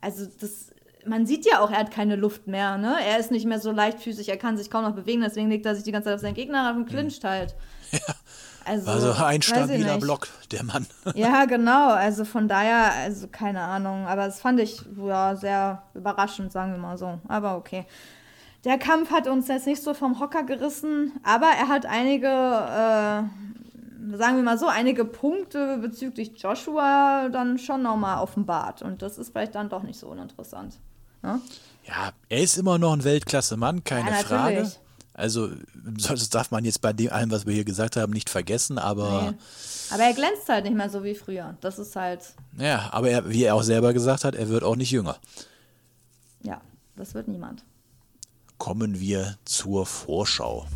Also 0.00 0.26
das, 0.40 0.72
man 1.06 1.24
sieht 1.24 1.46
ja 1.46 1.60
auch, 1.60 1.70
er 1.70 1.78
hat 1.78 1.92
keine 1.92 2.16
Luft 2.16 2.48
mehr. 2.48 2.78
Ne? 2.78 2.96
Er 3.06 3.20
ist 3.20 3.30
nicht 3.30 3.46
mehr 3.46 3.60
so 3.60 3.70
leichtfüßig, 3.70 4.28
er 4.28 4.38
kann 4.38 4.56
sich 4.56 4.70
kaum 4.70 4.82
noch 4.82 4.96
bewegen, 4.96 5.22
deswegen 5.22 5.50
legt 5.50 5.66
er 5.66 5.76
sich 5.76 5.84
die 5.84 5.92
ganze 5.92 6.06
Zeit 6.06 6.16
auf 6.16 6.20
seinen 6.20 6.34
Gegner 6.34 6.68
ab 6.68 6.74
und 6.74 6.86
clincht 6.86 7.22
halt. 7.22 7.54
Also, 8.64 8.90
also 8.90 9.12
ein 9.24 9.42
stabiler. 9.42 9.98
Block, 9.98 10.28
der 10.50 10.64
Mann. 10.64 10.86
Ja, 11.14 11.44
genau. 11.44 11.90
Also 11.90 12.24
von 12.24 12.48
daher, 12.48 12.92
also 12.92 13.28
keine 13.28 13.60
Ahnung. 13.60 14.06
Aber 14.06 14.26
das 14.26 14.40
fand 14.40 14.60
ich 14.60 14.82
ja 14.96 15.36
sehr 15.36 15.82
überraschend, 15.94 16.52
sagen 16.52 16.72
wir 16.72 16.78
mal 16.78 16.98
so. 16.98 17.18
Aber 17.28 17.56
okay. 17.56 17.86
Der 18.64 18.78
Kampf 18.78 19.10
hat 19.10 19.28
uns 19.28 19.48
jetzt 19.48 19.66
nicht 19.66 19.82
so 19.82 19.92
vom 19.92 20.20
Hocker 20.20 20.42
gerissen, 20.42 21.12
aber 21.22 21.48
er 21.48 21.68
hat 21.68 21.84
einige, 21.84 22.26
äh, 22.28 24.16
sagen 24.16 24.36
wir 24.36 24.42
mal 24.42 24.58
so, 24.58 24.66
einige 24.68 25.04
Punkte 25.04 25.76
bezüglich 25.78 26.32
Joshua 26.38 27.28
dann 27.28 27.58
schon 27.58 27.82
nochmal 27.82 28.22
offenbart. 28.22 28.80
Und 28.80 29.02
das 29.02 29.18
ist 29.18 29.32
vielleicht 29.32 29.54
dann 29.54 29.68
doch 29.68 29.82
nicht 29.82 29.98
so 29.98 30.08
uninteressant. 30.08 30.78
Ne? 31.22 31.40
Ja, 31.86 32.12
er 32.30 32.40
ist 32.42 32.56
immer 32.56 32.78
noch 32.78 32.94
ein 32.94 33.04
Weltklasse-Mann, 33.04 33.84
keine 33.84 34.10
Ja, 34.10 34.16
Frage. 34.16 34.70
Also, 35.14 35.50
das 36.08 36.28
darf 36.28 36.50
man 36.50 36.64
jetzt 36.64 36.80
bei 36.80 36.92
dem 36.92 37.10
allem, 37.12 37.30
was 37.30 37.46
wir 37.46 37.54
hier 37.54 37.64
gesagt 37.64 37.96
haben, 37.96 38.12
nicht 38.12 38.28
vergessen, 38.30 38.78
aber 38.78 39.30
Nee. 39.32 39.36
Aber 39.90 40.02
er 40.02 40.12
glänzt 40.14 40.48
halt 40.48 40.64
nicht 40.64 40.76
mehr 40.76 40.90
so 40.90 41.04
wie 41.04 41.14
früher. 41.14 41.56
Das 41.60 41.78
ist 41.78 41.94
halt, 41.96 42.20
ja, 42.58 42.88
aber 42.92 43.10
er, 43.10 43.28
wie 43.28 43.44
er 43.44 43.54
auch 43.54 43.62
selber 43.62 43.92
gesagt 43.92 44.24
hat, 44.24 44.34
er 44.34 44.48
wird 44.48 44.64
auch 44.64 44.76
nicht 44.76 44.90
jünger. 44.90 45.16
ja, 46.42 46.60
das 46.96 47.14
wird 47.14 47.28
niemand. 47.28 47.64
Kommen 48.58 48.98
wir 49.00 49.36
zur 49.44 49.84
Vorschau. 49.86 50.66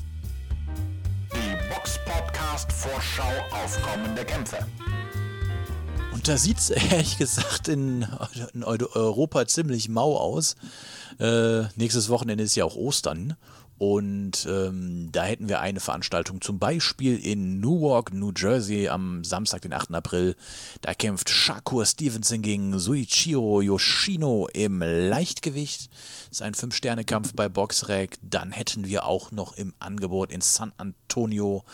Die 1.33 1.73
Box 1.75 1.99
Podcast 2.05 2.71
Vorschau 2.73 3.29
auf 3.51 3.81
kommende 3.83 4.25
Kämpfe. 4.25 4.59
Und 6.13 6.27
da 6.29 6.37
sieht 6.37 6.59
es 6.59 6.71
ehrlich 6.91 7.19
gesagt 7.19 7.69
in, 7.69 8.07
in 8.53 8.65
Eu- 8.65 8.89
Europa 8.95 9.47
ziemlich 9.47 9.89
mau 9.89 10.17
aus. 10.17 10.57
Äh, 11.21 11.63
nächstes 11.77 12.09
Wochenende 12.09 12.45
ist 12.45 12.55
ja 12.57 12.65
auch 12.65 12.77
Ostern. 12.77 13.37
Und 13.79 14.45
ähm, 14.51 15.09
da 15.13 15.23
hätten 15.23 15.49
wir 15.49 15.61
eine 15.61 15.79
Veranstaltung 15.79 16.41
zum 16.41 16.59
Beispiel 16.59 17.17
in 17.17 17.61
Newark, 17.61 18.13
New 18.13 18.33
Jersey 18.37 18.89
am 18.89 19.23
Samstag, 19.23 19.63
den 19.63 19.73
8. 19.73 19.95
April. 19.95 20.35
Da 20.81 20.95
kämpft 20.95 21.31
Shakur 21.31 21.87
Stevenson 21.87 22.43
gegen 22.43 22.77
Suichiro 22.77 23.61
Yoshino 23.61 24.49
im 24.53 24.81
Leichtgewicht. 24.81 25.91
Das 26.29 26.39
ist 26.39 26.43
ein 26.43 26.55
Fünf-Sterne-Kampf 26.55 27.35
bei 27.35 27.49
Boxrec. 27.49 28.19
Dann 28.21 28.51
hätten 28.51 28.85
wir 28.85 29.07
auch 29.07 29.31
noch 29.31 29.57
im 29.57 29.73
Angebot 29.79 30.33
in 30.33 30.41
San 30.41 30.73
Antonio 30.77 31.65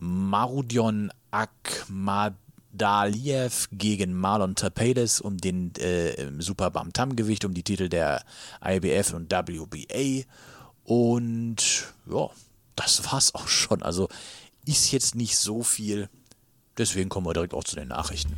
Marudion 0.00 1.12
Akmad 1.30 2.34
Daliev 2.72 3.68
gegen 3.72 4.14
Marlon 4.14 4.54
Tapedes 4.54 5.20
um 5.20 5.38
den 5.38 5.74
äh, 5.76 6.30
Super 6.38 6.70
Bantam-Gewicht, 6.70 7.44
um 7.44 7.54
die 7.54 7.62
Titel 7.62 7.88
der 7.88 8.22
IBF 8.64 9.14
und 9.14 9.30
WBA. 9.30 10.24
Und 10.86 11.92
ja, 12.08 12.30
das 12.76 13.10
war's 13.10 13.34
auch 13.34 13.48
schon. 13.48 13.82
Also 13.82 14.08
ist 14.64 14.92
jetzt 14.92 15.16
nicht 15.16 15.36
so 15.36 15.64
viel. 15.64 16.08
Deswegen 16.78 17.08
kommen 17.08 17.26
wir 17.26 17.34
direkt 17.34 17.54
auch 17.54 17.64
zu 17.64 17.74
den 17.74 17.88
Nachrichten. 17.88 18.36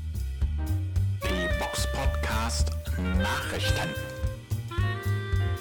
Die 1.23 1.59
Box 1.59 1.87
Podcast 1.93 2.71
Nachrichten. 3.19 3.91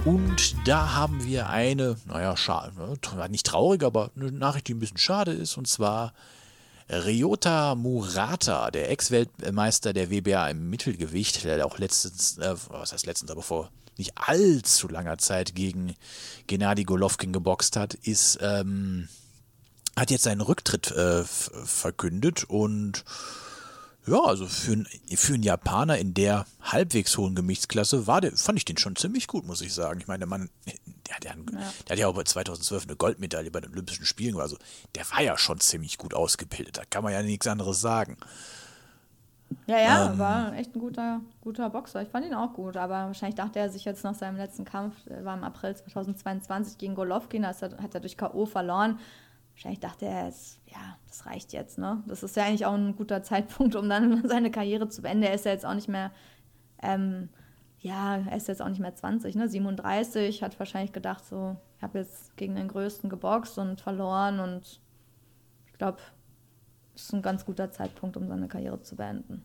Und 0.05 0.55
da 0.65 0.93
haben 0.93 1.25
wir 1.25 1.49
eine, 1.49 1.97
naja, 2.05 2.37
schade, 2.37 2.71
ne, 2.77 3.29
nicht 3.29 3.45
traurig, 3.45 3.83
aber 3.83 4.11
eine 4.15 4.31
Nachricht, 4.31 4.69
die 4.69 4.73
ein 4.73 4.79
bisschen 4.79 4.97
schade 4.97 5.33
ist. 5.33 5.57
Und 5.57 5.67
zwar 5.67 6.13
Ryota 6.89 7.75
Murata, 7.75 8.71
der 8.71 8.89
Ex-Weltmeister 8.91 9.91
der 9.91 10.09
WBA 10.09 10.49
im 10.51 10.69
Mittelgewicht, 10.69 11.43
der 11.43 11.65
auch 11.65 11.79
letztens, 11.79 12.37
äh, 12.37 12.55
was 12.69 12.93
heißt 12.93 13.05
letztens, 13.05 13.29
aber 13.29 13.41
vor 13.41 13.69
nicht 13.97 14.13
allzu 14.15 14.87
langer 14.87 15.17
Zeit 15.17 15.55
gegen 15.55 15.95
Gennady 16.47 16.83
Golovkin 16.83 17.33
geboxt 17.33 17.75
hat, 17.75 17.93
ist, 17.95 18.39
ähm, 18.41 19.07
hat 19.95 20.11
jetzt 20.11 20.23
seinen 20.23 20.41
Rücktritt 20.41 20.91
äh, 20.91 21.23
verkündet 21.23 22.43
und 22.45 23.03
ja, 24.05 24.21
also 24.21 24.47
für, 24.47 24.71
einen- 24.71 24.87
für 25.17 25.33
einen 25.33 25.43
Japaner 25.43 25.97
in 25.97 26.13
der 26.13 26.45
halbwegs 26.61 27.17
hohen 27.17 27.35
Gewichtsklasse 27.35 28.07
war 28.07 28.21
der, 28.21 28.31
fand 28.37 28.57
ich 28.57 28.63
den 28.63 28.77
schon 28.77 28.95
ziemlich 28.95 29.27
gut, 29.27 29.45
muss 29.45 29.59
ich 29.59 29.73
sagen. 29.73 29.99
Ich 29.99 30.07
meine, 30.07 30.19
der 30.19 30.27
Mann, 30.27 30.49
der 31.07 31.15
hat 31.15 31.25
ja, 31.25 31.31
einen, 31.31 31.45
der 31.47 31.89
hat 31.89 31.99
ja 31.99 32.07
auch 32.07 32.15
bei 32.15 32.23
2012 32.23 32.83
eine 32.83 32.95
Goldmedaille 32.95 33.51
bei 33.51 33.59
den 33.59 33.71
Olympischen 33.73 34.05
Spielen, 34.05 34.39
also 34.39 34.57
der 34.95 35.09
war 35.11 35.21
ja 35.21 35.37
schon 35.37 35.59
ziemlich 35.59 35.97
gut 35.97 36.13
ausgebildet, 36.13 36.77
da 36.77 36.83
kann 36.89 37.03
man 37.03 37.11
ja 37.11 37.21
nichts 37.21 37.47
anderes 37.47 37.81
sagen. 37.81 38.15
Ja, 39.67 39.79
ja, 39.79 40.11
Ähm. 40.11 40.19
war 40.19 40.53
echt 40.55 40.75
ein 40.75 40.79
guter, 40.79 41.21
guter 41.41 41.69
Boxer. 41.69 42.01
Ich 42.01 42.09
fand 42.09 42.25
ihn 42.25 42.33
auch 42.33 42.53
gut, 42.53 42.77
aber 42.77 43.07
wahrscheinlich 43.07 43.35
dachte 43.35 43.59
er 43.59 43.69
sich 43.69 43.85
jetzt 43.85 44.03
nach 44.03 44.15
seinem 44.15 44.37
letzten 44.37 44.65
Kampf, 44.65 44.95
war 45.23 45.35
im 45.37 45.43
April 45.43 45.75
2022 45.75 46.77
gegen 46.77 46.95
Golovkin, 46.95 47.43
da 47.43 47.49
hat 47.49 47.93
er 47.93 47.99
durch 47.99 48.17
K.O. 48.17 48.45
verloren. 48.45 48.99
Wahrscheinlich 49.53 49.79
dachte 49.79 50.05
er, 50.05 50.25
jetzt, 50.25 50.59
ja, 50.67 50.97
das 51.07 51.25
reicht 51.25 51.51
jetzt, 51.51 51.77
ne? 51.79 52.03
Das 52.07 52.23
ist 52.23 52.35
ja 52.35 52.43
eigentlich 52.43 52.65
auch 52.65 52.75
ein 52.75 52.95
guter 52.95 53.23
Zeitpunkt, 53.23 53.75
um 53.75 53.89
dann 53.89 54.21
seine 54.27 54.51
Karriere 54.51 54.87
zu 54.87 55.01
beenden. 55.01 55.23
Er 55.23 55.33
ist 55.33 55.45
ja 55.45 55.51
jetzt 55.51 55.65
auch 55.65 55.73
nicht 55.73 55.87
mehr, 55.87 56.11
ähm, 56.81 57.29
ja, 57.79 58.17
er 58.17 58.37
ist 58.37 58.47
jetzt 58.47 58.61
auch 58.61 58.69
nicht 58.69 58.79
mehr 58.79 58.93
20, 58.95 59.35
ne? 59.35 59.49
37, 59.49 60.43
hat 60.43 60.59
wahrscheinlich 60.59 60.93
gedacht, 60.93 61.25
so, 61.25 61.55
ich 61.77 61.83
habe 61.83 61.99
jetzt 61.99 62.37
gegen 62.37 62.55
den 62.55 62.67
Größten 62.67 63.09
geboxt 63.09 63.57
und 63.57 63.81
verloren 63.81 64.39
und 64.39 64.79
ich 65.65 65.73
glaube, 65.77 65.97
ist 67.03 67.13
ein 67.13 67.21
ganz 67.21 67.45
guter 67.45 67.71
Zeitpunkt, 67.71 68.17
um 68.17 68.27
seine 68.27 68.47
Karriere 68.47 68.81
zu 68.81 68.95
beenden. 68.95 69.43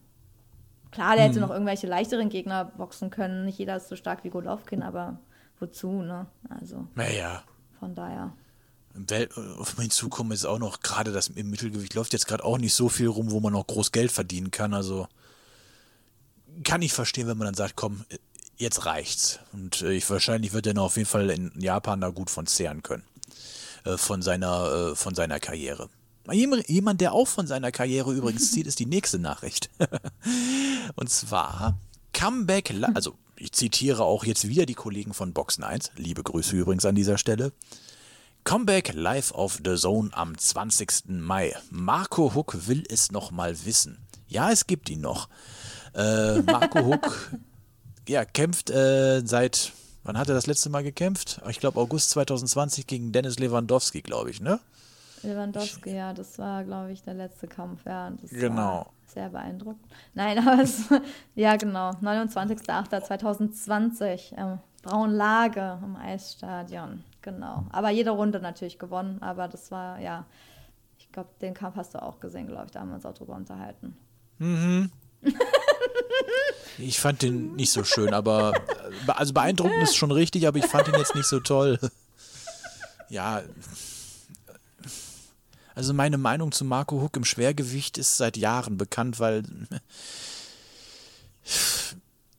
Klar, 0.91 1.17
der 1.17 1.25
hätte 1.25 1.41
noch 1.41 1.51
irgendwelche 1.51 1.87
leichteren 1.87 2.29
Gegner 2.29 2.67
boxen 2.67 3.11
können. 3.11 3.47
Nicht 3.47 3.59
jeder 3.59 3.77
ist 3.77 3.89
so 3.89 3.97
stark 3.97 4.25
wie 4.25 4.31
Golovkin, 4.31 4.83
aber 4.83 5.19
wozu, 5.59 6.03
ne? 6.03 6.27
Also 6.51 6.87
Naja, 6.95 7.43
von 7.81 7.95
daher. 7.95 8.33
im 8.95 9.09
Welt, 9.09 9.31
auf 9.59 9.79
mich 9.79 9.91
zukommen 9.91 10.33
ist 10.33 10.45
auch 10.45 10.59
noch, 10.59 10.81
gerade 10.81 11.13
das 11.13 11.29
im 11.29 11.49
Mittelgewicht 11.49 11.95
läuft 11.95 12.13
jetzt 12.13 12.27
gerade 12.27 12.45
auch 12.45 12.59
nicht 12.59 12.75
so 12.75 12.91
viel 12.91 13.09
rum, 13.09 13.31
wo 13.31 13.41
man 13.41 13.55
noch 13.55 13.67
groß 13.67 13.93
Geld 13.93 14.13
verdienen 14.13 14.51
kann. 14.51 14.75
Also 14.75 15.09
kann 16.65 16.83
ich 16.83 16.93
verstehen, 16.93 17.27
wenn 17.27 17.39
man 17.39 17.47
dann 17.47 17.55
sagt, 17.55 17.77
komm, 17.77 18.05
jetzt 18.57 18.85
reicht's. 18.85 19.41
Und 19.55 19.81
äh, 19.83 19.93
ich, 19.93 20.09
wahrscheinlich 20.11 20.53
wird 20.53 20.67
er 20.67 20.75
noch 20.75 20.85
auf 20.85 20.97
jeden 20.97 21.09
Fall 21.09 21.31
in 21.31 21.53
Japan 21.59 22.03
da 22.03 22.11
gut 22.11 22.29
von 22.29 22.47
zehren 22.47 22.83
können. 22.83 23.05
Äh, 23.85 23.97
von 23.97 24.21
seiner, 24.23 24.91
äh, 24.93 24.97
von 24.97 25.15
seiner 25.15 25.41
Karriere. 25.41 25.89
Jem- 26.31 26.63
Jemand, 26.67 27.01
der 27.01 27.13
auch 27.13 27.27
von 27.29 27.47
seiner 27.47 27.73
Karriere 27.73 28.13
übrigens 28.13 28.53
zieht, 28.53 28.67
ist 28.67 28.79
die 28.79 28.87
nächste 28.87 29.19
Nachricht. 29.19 29.71
Und 30.97 31.11
zwar 31.11 31.79
Comeback, 32.13 32.75
also 32.95 33.15
ich 33.37 33.53
zitiere 33.53 34.05
auch 34.05 34.25
jetzt 34.25 34.47
wieder 34.47 34.67
die 34.67 34.75
Kollegen 34.75 35.15
von 35.15 35.33
Boxen 35.33 35.65
1. 35.65 35.93
Liebe 35.97 36.23
Grüße 36.23 36.55
übrigens 36.57 36.85
an 36.85 36.95
dieser 36.95 37.19
Stelle. 37.19 37.53
Comeback 38.45 38.93
live 38.95 39.33
auf 39.33 39.61
The 39.65 39.77
Zone 39.77 40.11
am 40.13 40.37
20. 40.37 41.05
Mai. 41.09 41.55
Marco 41.71 42.35
Huck 42.35 42.67
will 42.67 42.85
es 42.89 43.11
noch 43.13 43.31
mal 43.31 43.65
wissen. 43.65 43.99
Ja, 44.29 44.51
es 44.51 44.67
gibt 44.67 44.91
ihn 44.91 45.01
noch. 45.01 45.29
Äh, 45.95 46.41
Marco 46.43 46.85
Huck 46.85 47.33
ja, 48.09 48.25
kämpft 48.25 48.71
äh, 48.71 49.23
seit, 49.25 49.73
wann 50.03 50.19
hat 50.19 50.29
er 50.29 50.35
das 50.35 50.47
letzte 50.47 50.71
Mal 50.71 50.83
gekämpft? 50.83 51.41
Ich 51.49 51.61
glaube 51.61 51.79
August 51.81 52.11
2020 52.11 52.87
gegen 52.87 53.13
Dennis 53.13 53.39
Lewandowski, 53.39 54.03
glaube 54.03 54.31
ich, 54.31 54.41
ne? 54.41 54.59
Lewandowski, 55.23 55.95
ja, 55.95 56.13
das 56.13 56.39
war, 56.39 56.65
glaube 56.65 56.93
ich, 56.93 57.03
der 57.03 57.15
letzte 57.15 57.47
Kampf, 57.47 57.85
ja. 57.87 58.11
Das 58.11 58.29
Genau. 58.31 58.57
War 58.57 58.91
sehr 59.07 59.29
beeindruckend. 59.31 59.87
Nein, 60.15 60.39
aber 60.47 60.63
es, 60.63 60.85
ja, 61.35 61.57
genau, 61.57 61.91
29.08.2020, 61.91 64.37
ähm, 64.37 64.59
Braunlage 64.83 65.79
im 65.83 65.97
Eisstadion, 65.97 67.05
genau. 67.21 67.65
Aber 67.71 67.91
jede 67.91 68.11
Runde 68.11 68.41
natürlich 68.41 68.79
gewonnen, 68.79 69.21
aber 69.23 69.49
das 69.49 69.71
war, 69.71 69.99
ja, 70.01 70.25
Ich 70.99 71.11
glaube, 71.13 71.31
den 71.41 71.55
Kampf 71.55 71.77
hast 71.77 71.95
du 71.95 72.03
auch 72.03 72.21
gesehen, 72.21 72.47
glaube 72.47 72.67
ich. 72.67 72.73
Da 72.73 72.81
haben 72.81 72.89
wir 72.89 72.95
uns 72.97 73.07
auch 73.07 73.15
drüber 73.15 73.35
unterhalten. 73.35 73.97
Ich 76.79 76.99
fand 76.99 77.21
den 77.23 77.55
nicht 77.55 77.71
so 77.71 77.85
schön, 77.85 78.13
aber 78.15 78.55
äh, 79.07 79.11
also 79.13 79.33
beeindruckend 79.35 79.83
ist 79.83 79.95
schon 79.95 80.11
richtig, 80.11 80.49
aber 80.49 80.57
ich 80.59 80.65
fand 80.65 80.89
ihn 80.89 80.95
jetzt 80.95 81.15
nicht 81.15 81.29
so 81.29 81.39
toll. 81.41 81.79
Ja. 83.09 83.43
Also 85.75 85.95
meine 85.95 86.19
Meinung 86.19 86.53
zu 86.53 86.65
Marco 86.65 87.01
Huck 87.01 87.17
im 87.17 87.25
Schwergewicht 87.25 87.99
ist 87.99 88.17
seit 88.17 88.37
Jahren 88.37 88.77
bekannt, 88.77 89.21
weil 89.21 89.43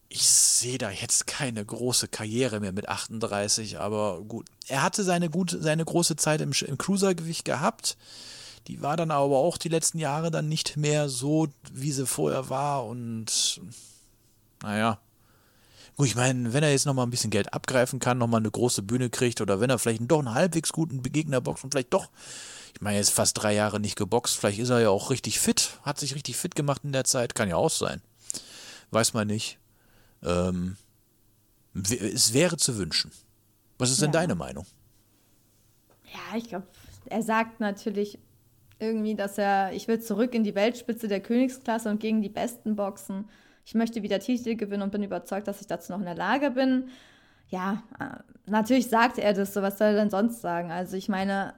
ich 0.09 0.27
sehe 0.27 0.77
da 0.77 0.91
jetzt 0.91 1.25
keine 1.25 1.65
große 1.65 2.07
Karriere 2.07 2.59
mehr 2.59 2.71
mit 2.71 2.87
38, 2.87 3.79
aber 3.79 4.21
gut. 4.21 4.47
Er 4.67 4.83
hatte 4.83 5.03
seine, 5.03 5.29
gute, 5.29 5.61
seine 5.61 5.83
große 5.83 6.15
Zeit 6.15 6.41
im, 6.41 6.51
im 6.51 6.77
Cruisergewicht 6.77 7.45
gehabt. 7.45 7.97
Die 8.67 8.81
war 8.81 8.95
dann 8.95 9.11
aber 9.11 9.37
auch 9.37 9.57
die 9.57 9.69
letzten 9.69 9.97
Jahre 9.97 10.31
dann 10.31 10.47
nicht 10.47 10.77
mehr 10.77 11.09
so, 11.09 11.47
wie 11.71 11.91
sie 11.91 12.05
vorher 12.05 12.49
war. 12.49 12.85
Und 12.85 13.59
naja. 14.61 14.99
Gut, 15.95 16.08
ich 16.08 16.15
meine, 16.15 16.53
wenn 16.53 16.63
er 16.63 16.71
jetzt 16.71 16.86
nochmal 16.86 17.06
ein 17.06 17.12
bisschen 17.12 17.29
Geld 17.29 17.53
abgreifen 17.53 17.99
kann, 17.99 18.17
nochmal 18.17 18.39
eine 18.39 18.49
große 18.49 18.82
Bühne 18.82 19.10
kriegt 19.10 19.41
oder 19.41 19.60
wenn 19.60 19.69
er 19.69 19.77
vielleicht 19.77 20.01
doch 20.10 20.19
einen 20.19 20.34
halbwegs 20.34 20.71
guten 20.73 21.01
Gegner 21.03 21.39
boxt 21.39 21.63
und 21.63 21.71
vielleicht 21.71 21.93
doch, 21.93 22.10
ich 22.73 22.82
meine, 22.82 22.95
er 22.95 23.01
ist 23.01 23.12
fast 23.12 23.41
drei 23.41 23.53
Jahre 23.53 23.79
nicht 23.79 23.95
geboxt, 23.95 24.36
vielleicht 24.38 24.60
ist 24.60 24.69
er 24.69 24.79
ja 24.82 24.89
auch 24.89 25.12
richtig 25.12 25.39
fit, 25.39 25.79
hat 25.84 25.99
sich 25.99 26.15
richtig 26.15 26.36
fit 26.36 26.56
gemacht 26.56 26.82
in 26.84 26.93
der 26.93 27.03
Zeit, 27.03 27.36
kann 27.36 27.47
ja 27.49 27.58
auch 27.58 27.69
sein. 27.69 28.01
Weiß 28.89 29.13
man 29.13 29.27
nicht. 29.27 29.60
Ähm, 30.23 30.77
es 31.75 32.34
wäre 32.34 32.58
zu 32.58 32.77
wünschen. 32.77 33.12
Was 33.77 33.91
ist 33.91 34.01
denn 34.01 34.12
Ja. 34.13 34.21
deine 34.21 34.36
Meinung? 34.36 34.65
Ja, 36.12 36.38
ich 36.38 36.49
glaube, 36.49 36.67
er 37.06 37.21
sagt 37.21 37.60
natürlich 37.60 38.17
irgendwie, 38.79 39.15
dass 39.15 39.38
er, 39.38 39.73
ich 39.73 39.88
will 39.88 39.99
zurück 40.01 40.34
in 40.34 40.43
die 40.43 40.56
Weltspitze 40.56 41.08
der 41.08 41.21
Königsklasse 41.21 41.89
und 41.89 41.99
gegen 41.99 42.21
die 42.21 42.29
Besten 42.29 42.75
boxen. 42.75 43.29
Ich 43.65 43.76
möchte 43.76 44.04
wieder 44.04 44.19
Titel 44.19 44.56
gewinnen 44.56 44.84
und 44.84 44.91
bin 44.91 45.04
überzeugt, 45.04 45.47
dass 45.47 45.62
ich 45.62 45.67
dazu 45.67 45.91
noch 45.91 45.99
in 45.99 46.06
der 46.06 46.15
Lage 46.15 46.52
bin. 46.52 46.89
Ja, 47.49 47.84
äh, 47.99 48.17
natürlich 48.45 48.89
sagt 48.89 49.17
er 49.17 49.34
das 49.34 49.54
so, 49.54 49.62
was 49.62 49.78
soll 49.78 49.88
er 49.89 49.95
denn 49.95 50.10
sonst 50.10 50.41
sagen? 50.41 50.71
Also 50.71 50.97
ich 50.97 51.08
meine, 51.10 51.54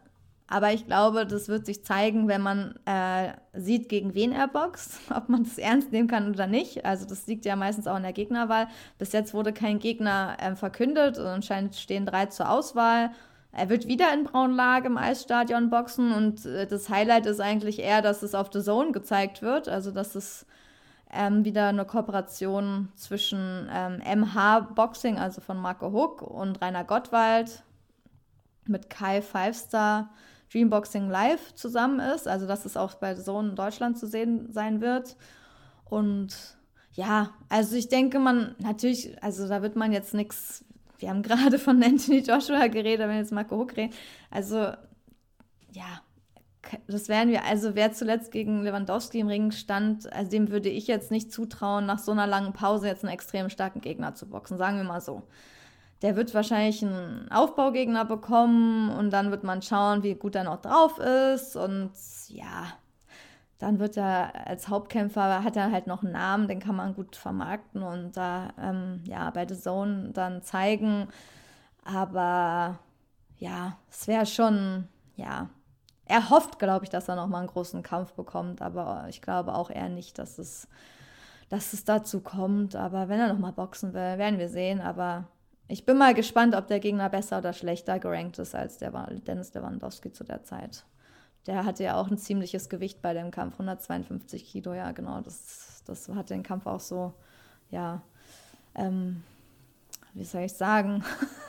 aber 0.48 0.74
ich 0.74 0.86
glaube, 0.86 1.26
das 1.26 1.48
wird 1.48 1.66
sich 1.66 1.84
zeigen, 1.84 2.28
wenn 2.28 2.42
man 2.42 2.76
äh, 2.86 3.34
sieht, 3.54 3.90
gegen 3.90 4.14
wen 4.14 4.32
er 4.32 4.48
boxt, 4.48 5.00
ob 5.16 5.30
man 5.30 5.44
das 5.44 5.58
ernst 5.58 5.92
nehmen 5.92 6.08
kann 6.08 6.30
oder 6.30 6.48
nicht. 6.48 6.86
Also 6.86 7.06
das 7.06 7.26
liegt 7.28 7.46
ja 7.46 7.56
meistens 7.56 7.88
auch 7.88 7.98
in 7.98 8.04
der 8.04 8.14
Gegnerwahl. 8.14 8.68
Bis 9.00 9.12
jetzt 9.12 9.34
wurde 9.34 9.54
kein 9.54 9.80
Gegner 9.80 10.38
ähm, 10.40 10.56
verkündet 10.56 11.18
und 11.18 11.26
anscheinend 11.26 11.76
stehen 11.76 12.06
drei 12.06 12.28
zur 12.28 12.50
Auswahl. 12.50 13.12
Er 13.52 13.70
wird 13.70 13.88
wieder 13.88 14.14
in 14.14 14.26
Braunlage 14.26 14.88
im 14.88 14.98
Eisstadion 14.98 15.70
boxen 15.70 16.12
und 16.12 16.46
äh, 16.46 16.68
das 16.68 16.90
Highlight 16.90 17.26
ist 17.26 17.40
eigentlich 17.40 17.80
eher, 17.80 18.02
dass 18.02 18.22
es 18.22 18.36
auf 18.36 18.50
The 18.54 18.62
Zone 18.62 18.92
gezeigt 18.92 19.42
wird. 19.42 19.68
Also 19.68 19.90
dass 19.90 20.14
es 20.14 20.46
ähm, 21.12 21.46
wieder 21.46 21.68
eine 21.68 21.86
Kooperation 21.86 22.90
zwischen 22.96 23.70
ähm, 23.72 24.02
MH 24.22 24.72
Boxing, 24.76 25.18
also 25.18 25.42
von 25.42 25.58
Marco 25.58 25.92
Huck 25.92 26.22
und 26.22 26.62
Rainer 26.62 26.84
Gottwald 26.84 27.64
mit 28.68 28.90
Kai 28.90 29.22
Fivestar 29.22 30.10
Dreamboxing 30.52 31.10
Live 31.10 31.54
zusammen 31.56 32.00
ist. 32.00 32.28
Also 32.28 32.48
dass 32.48 32.66
es 32.66 32.78
auch 32.78 32.96
bei 32.96 33.14
in 33.14 33.56
Deutschland 33.56 33.98
zu 33.98 34.08
sehen 34.08 34.52
sein 34.52 34.82
wird. 34.82 35.16
Und 35.86 36.58
ja, 36.94 37.32
also 37.50 37.76
ich 37.76 37.90
denke, 37.90 38.20
man 38.20 38.56
natürlich, 38.60 39.22
also 39.24 39.48
da 39.48 39.62
wird 39.62 39.76
man 39.76 39.92
jetzt 39.92 40.14
nichts. 40.14 40.66
Wir 40.98 41.10
haben 41.10 41.22
gerade 41.24 41.60
von 41.60 41.82
Anthony 41.84 42.20
Joshua 42.20 42.68
geredet, 42.68 43.08
wenn 43.08 43.18
jetzt 43.18 43.32
Marco 43.32 43.58
Huck 43.58 43.76
reden. 43.76 43.94
Also, 44.32 44.74
ja, 45.72 46.02
das 46.88 47.10
wären 47.10 47.30
wir, 47.30 47.44
also 47.46 47.76
wer 47.76 47.92
zuletzt 47.92 48.32
gegen 48.32 48.64
Lewandowski 48.64 49.20
im 49.20 49.28
Ring 49.28 49.52
stand, 49.52 50.12
also 50.14 50.32
dem 50.32 50.50
würde 50.50 50.70
ich 50.70 50.88
jetzt 50.88 51.12
nicht 51.12 51.32
zutrauen, 51.32 51.86
nach 51.86 52.00
so 52.00 52.12
einer 52.12 52.28
langen 52.28 52.54
Pause 52.54 52.88
jetzt 52.88 53.04
einen 53.04 53.14
extrem 53.14 53.50
starken 53.50 53.82
Gegner 53.82 54.16
zu 54.16 54.28
boxen, 54.28 54.58
sagen 54.58 54.78
wir 54.78 54.84
mal 54.84 55.02
so. 55.02 55.24
Der 56.02 56.16
wird 56.16 56.34
wahrscheinlich 56.34 56.84
einen 56.84 57.32
Aufbaugegner 57.32 58.06
bekommen 58.06 58.90
und 58.92 59.12
dann 59.12 59.32
wird 59.32 59.44
man 59.44 59.62
schauen, 59.62 60.04
wie 60.04 60.16
gut 60.16 60.36
er 60.36 60.44
noch 60.44 60.62
drauf 60.62 61.00
ist 61.00 61.56
und 61.56 61.92
ja, 62.28 62.68
dann 63.58 63.80
wird 63.80 63.96
er 63.98 64.48
als 64.48 64.68
Hauptkämpfer, 64.68 65.44
hat 65.44 65.56
er 65.56 65.72
halt 65.72 65.88
noch 65.88 66.04
einen 66.04 66.12
Namen, 66.12 66.48
den 66.48 66.60
kann 66.60 66.76
man 66.76 66.94
gut 66.94 67.16
vermarkten 67.16 67.82
und 67.84 68.18
da, 68.18 68.50
ähm, 68.62 69.02
ja, 69.06 69.30
bei 69.32 69.48
The 69.48 69.58
Zone 69.58 70.10
dann 70.12 70.42
zeigen. 70.42 71.08
Aber 71.86 72.80
ja, 73.38 73.78
es 73.90 74.08
wäre 74.08 74.26
schon, 74.26 74.88
ja, 75.16 75.50
er 76.06 76.30
hofft, 76.30 76.60
glaube 76.60 76.86
ich, 76.86 76.90
dass 76.90 77.08
er 77.08 77.16
nochmal 77.16 77.42
einen 77.42 77.50
großen 77.50 77.82
Kampf 77.84 78.14
bekommt, 78.14 78.62
aber 78.62 79.06
ich 79.10 79.22
glaube 79.22 79.56
auch 79.56 79.70
eher 79.70 79.90
nicht, 79.90 80.20
dass 80.20 80.38
es, 80.38 80.68
dass 81.50 81.74
es 81.74 81.84
dazu 81.84 82.22
kommt. 82.22 82.76
Aber 82.76 83.10
wenn 83.10 83.20
er 83.20 83.32
nochmal 83.32 83.54
boxen 83.54 83.94
will, 83.94 84.18
werden 84.18 84.40
wir 84.40 84.50
sehen. 84.50 84.82
Aber 84.82 85.28
ich 85.68 85.86
bin 85.86 85.98
mal 85.98 86.14
gespannt, 86.14 86.56
ob 86.56 86.68
der 86.68 86.80
Gegner 86.80 87.10
besser 87.10 87.40
oder 87.40 87.54
schlechter 87.54 88.00
gerankt 88.00 88.38
ist 88.38 88.54
als 88.54 88.78
der 88.78 88.92
Dennis 89.26 89.54
Lewandowski 89.54 90.12
zu 90.12 90.24
der 90.24 90.44
Zeit. 90.44 90.86
Der 91.48 91.66
hatte 91.66 91.84
ja 91.84 92.00
auch 92.00 92.10
ein 92.10 92.18
ziemliches 92.18 92.70
Gewicht 92.70 93.02
bei 93.02 93.14
dem 93.14 93.32
Kampf, 93.32 93.54
152 93.54 94.46
Kilo, 94.46 94.74
ja, 94.74 94.92
genau. 94.92 95.22
Das, 95.22 95.84
das 95.86 96.10
hat 96.10 96.30
den 96.30 96.44
Kampf 96.44 96.66
auch 96.66 96.80
so, 96.80 97.14
ja, 97.70 98.02
ähm, 98.76 99.24
wie 100.16 100.24
soll 100.24 100.44
ich 100.44 100.54
sagen? 100.54 101.04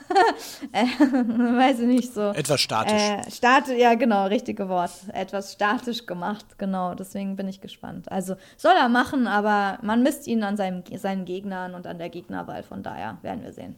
äh, 0.73 0.85
weiß 0.85 1.79
ich 1.79 1.87
nicht 1.87 2.13
so. 2.13 2.31
Etwas 2.31 2.59
statisch. 2.61 2.93
Äh, 2.93 3.31
stati 3.31 3.79
ja, 3.79 3.95
genau, 3.95 4.27
richtige 4.27 4.67
Wort. 4.67 4.91
Etwas 5.13 5.53
statisch 5.53 6.05
gemacht, 6.05 6.45
genau. 6.57 6.93
Deswegen 6.93 7.37
bin 7.37 7.47
ich 7.47 7.61
gespannt. 7.61 8.11
Also 8.11 8.35
soll 8.57 8.75
er 8.77 8.89
machen, 8.89 9.25
aber 9.25 9.79
man 9.83 10.03
misst 10.03 10.27
ihn 10.27 10.43
an 10.43 10.57
seinem, 10.57 10.83
seinen 10.97 11.23
Gegnern 11.25 11.75
und 11.75 11.87
an 11.87 11.97
der 11.97 12.09
Gegnerwahl. 12.09 12.61
Von 12.61 12.83
daher 12.83 13.17
werden 13.21 13.43
wir 13.43 13.53
sehen. 13.53 13.75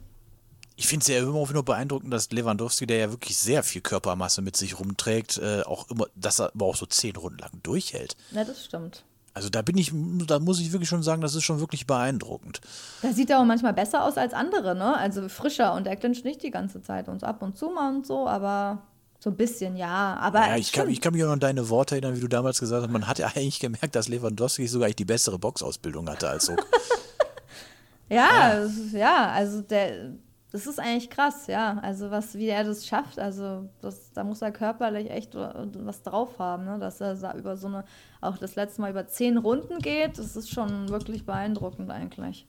Ich 0.75 0.87
finde 0.87 1.03
es 1.03 1.07
ja 1.07 1.19
immer 1.19 1.51
nur 1.51 1.65
beeindruckend, 1.65 2.11
dass 2.11 2.31
Lewandowski, 2.31 2.87
der 2.87 2.97
ja 2.97 3.11
wirklich 3.11 3.37
sehr 3.37 3.63
viel 3.63 3.81
Körpermasse 3.81 4.41
mit 4.41 4.55
sich 4.55 4.79
rumträgt, 4.79 5.37
äh, 5.37 5.61
auch 5.63 5.89
immer, 5.91 6.07
dass 6.15 6.39
er 6.39 6.51
aber 6.55 6.65
auch 6.65 6.75
so 6.75 6.85
zehn 6.85 7.15
Runden 7.15 7.39
lang 7.39 7.51
durchhält. 7.61 8.15
Ja, 8.31 8.43
das 8.43 8.65
stimmt. 8.65 9.03
Also 9.39 9.47
da 9.49 9.61
bin 9.61 9.77
ich, 9.77 9.93
da 10.27 10.37
muss 10.39 10.59
ich 10.59 10.73
wirklich 10.73 10.89
schon 10.89 11.01
sagen, 11.01 11.21
das 11.21 11.33
ist 11.33 11.43
schon 11.45 11.61
wirklich 11.61 11.87
beeindruckend. 11.87 12.59
Da 13.01 13.13
sieht 13.13 13.29
er 13.29 13.39
auch 13.39 13.45
manchmal 13.45 13.73
besser 13.73 14.03
aus 14.03 14.17
als 14.17 14.33
andere, 14.33 14.75
ne? 14.75 14.97
Also 14.97 15.29
frischer 15.29 15.73
und 15.75 15.87
er 15.87 15.95
clincht 15.95 16.25
nicht 16.25 16.43
die 16.43 16.51
ganze 16.51 16.81
Zeit 16.81 17.07
und 17.07 17.21
so 17.21 17.25
ab 17.25 17.41
und 17.41 17.57
zu 17.57 17.69
mal 17.69 17.95
und 17.95 18.05
so, 18.05 18.27
aber 18.27 18.81
so 19.17 19.29
ein 19.29 19.37
bisschen, 19.37 19.77
ja. 19.77 20.17
Aber 20.19 20.39
Ja, 20.45 20.57
ich 20.57 20.73
kann, 20.73 20.89
ich 20.89 20.99
kann 20.99 21.13
mich 21.13 21.23
auch 21.23 21.27
noch 21.27 21.33
an 21.35 21.39
deine 21.39 21.69
Worte 21.69 21.95
erinnern, 21.95 22.17
wie 22.17 22.19
du 22.19 22.27
damals 22.27 22.59
gesagt 22.59 22.83
hast, 22.83 22.91
man 22.91 23.07
hat 23.07 23.17
ja 23.19 23.27
eigentlich 23.27 23.61
gemerkt, 23.61 23.95
dass 23.95 24.09
Lewandowski 24.09 24.67
sogar 24.67 24.87
eigentlich 24.87 24.97
die 24.97 25.05
bessere 25.05 25.39
Boxausbildung 25.39 26.09
hatte 26.09 26.27
als 26.27 26.49
Huck. 26.49 26.59
Ja, 28.09 28.53
ist- 28.53 28.91
ja, 28.93 29.29
also 29.31 29.61
der, 29.61 30.13
das 30.51 30.65
ist 30.65 30.79
eigentlich 30.79 31.09
krass, 31.09 31.47
ja. 31.47 31.77
Also 31.81 32.09
was, 32.09 32.33
wie 32.35 32.47
er 32.47 32.63
das 32.63 32.87
schafft, 32.87 33.19
also 33.19 33.69
das, 33.81 34.11
da 34.13 34.23
muss 34.23 34.41
er 34.41 34.51
körperlich 34.51 35.11
echt 35.11 35.35
was 35.35 36.01
drauf 36.01 36.39
haben, 36.39 36.65
ne? 36.65 36.79
Dass 36.79 37.01
er 37.01 37.15
da 37.15 37.33
über 37.33 37.55
so 37.55 37.67
eine, 37.67 37.85
auch 38.19 38.37
das 38.37 38.55
letzte 38.55 38.81
Mal 38.81 38.89
über 38.89 39.07
zehn 39.07 39.37
Runden 39.37 39.79
geht, 39.79 40.17
das 40.17 40.35
ist 40.35 40.49
schon 40.49 40.89
wirklich 40.89 41.25
beeindruckend 41.25 41.91
eigentlich. 41.91 42.47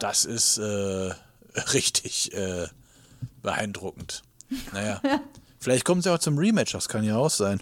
Das 0.00 0.24
ist 0.24 0.58
äh, 0.58 1.12
richtig 1.72 2.32
äh, 2.34 2.68
beeindruckend. 3.42 4.22
Naja, 4.72 5.00
vielleicht 5.58 5.84
kommen 5.84 6.02
sie 6.02 6.12
auch 6.12 6.18
zum 6.18 6.38
Rematch, 6.38 6.72
das 6.72 6.88
kann 6.88 7.02
ja 7.04 7.16
auch 7.16 7.30
sein. 7.30 7.60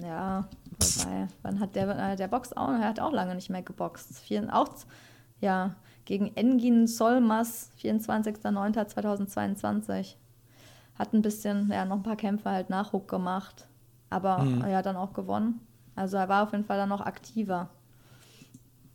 Ja, 0.00 0.48
wobei, 0.80 1.28
wann 1.42 1.60
hat 1.60 1.76
der, 1.76 2.12
äh, 2.12 2.16
der 2.16 2.28
Box 2.28 2.52
auch, 2.54 2.70
er 2.70 2.88
hat 2.88 3.00
auch 3.00 3.12
lange 3.12 3.34
nicht 3.34 3.50
mehr 3.50 3.62
geboxt. 3.62 4.18
Vier, 4.18 4.48
auch, 4.52 4.68
ja, 5.40 5.76
gegen 6.04 6.34
Engin 6.36 6.86
Solmas, 6.86 7.70
24.09.2022. 7.82 10.14
Hat 10.98 11.12
ein 11.12 11.22
bisschen, 11.22 11.70
ja, 11.70 11.84
noch 11.84 11.96
ein 11.96 12.02
paar 12.02 12.16
Kämpfe 12.16 12.50
halt 12.50 12.70
Nachruck 12.70 13.08
gemacht, 13.08 13.66
aber 14.10 14.46
er 14.66 14.78
hat 14.78 14.86
dann 14.86 14.96
auch 14.96 15.12
gewonnen. 15.12 15.60
Also 15.96 16.16
er 16.16 16.28
war 16.28 16.44
auf 16.44 16.52
jeden 16.52 16.64
Fall 16.64 16.76
dann 16.76 16.88
noch 16.88 17.00
aktiver. 17.00 17.68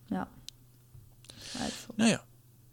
Ja. 0.10 0.28
Also. 1.56 1.94
Naja, 1.98 2.20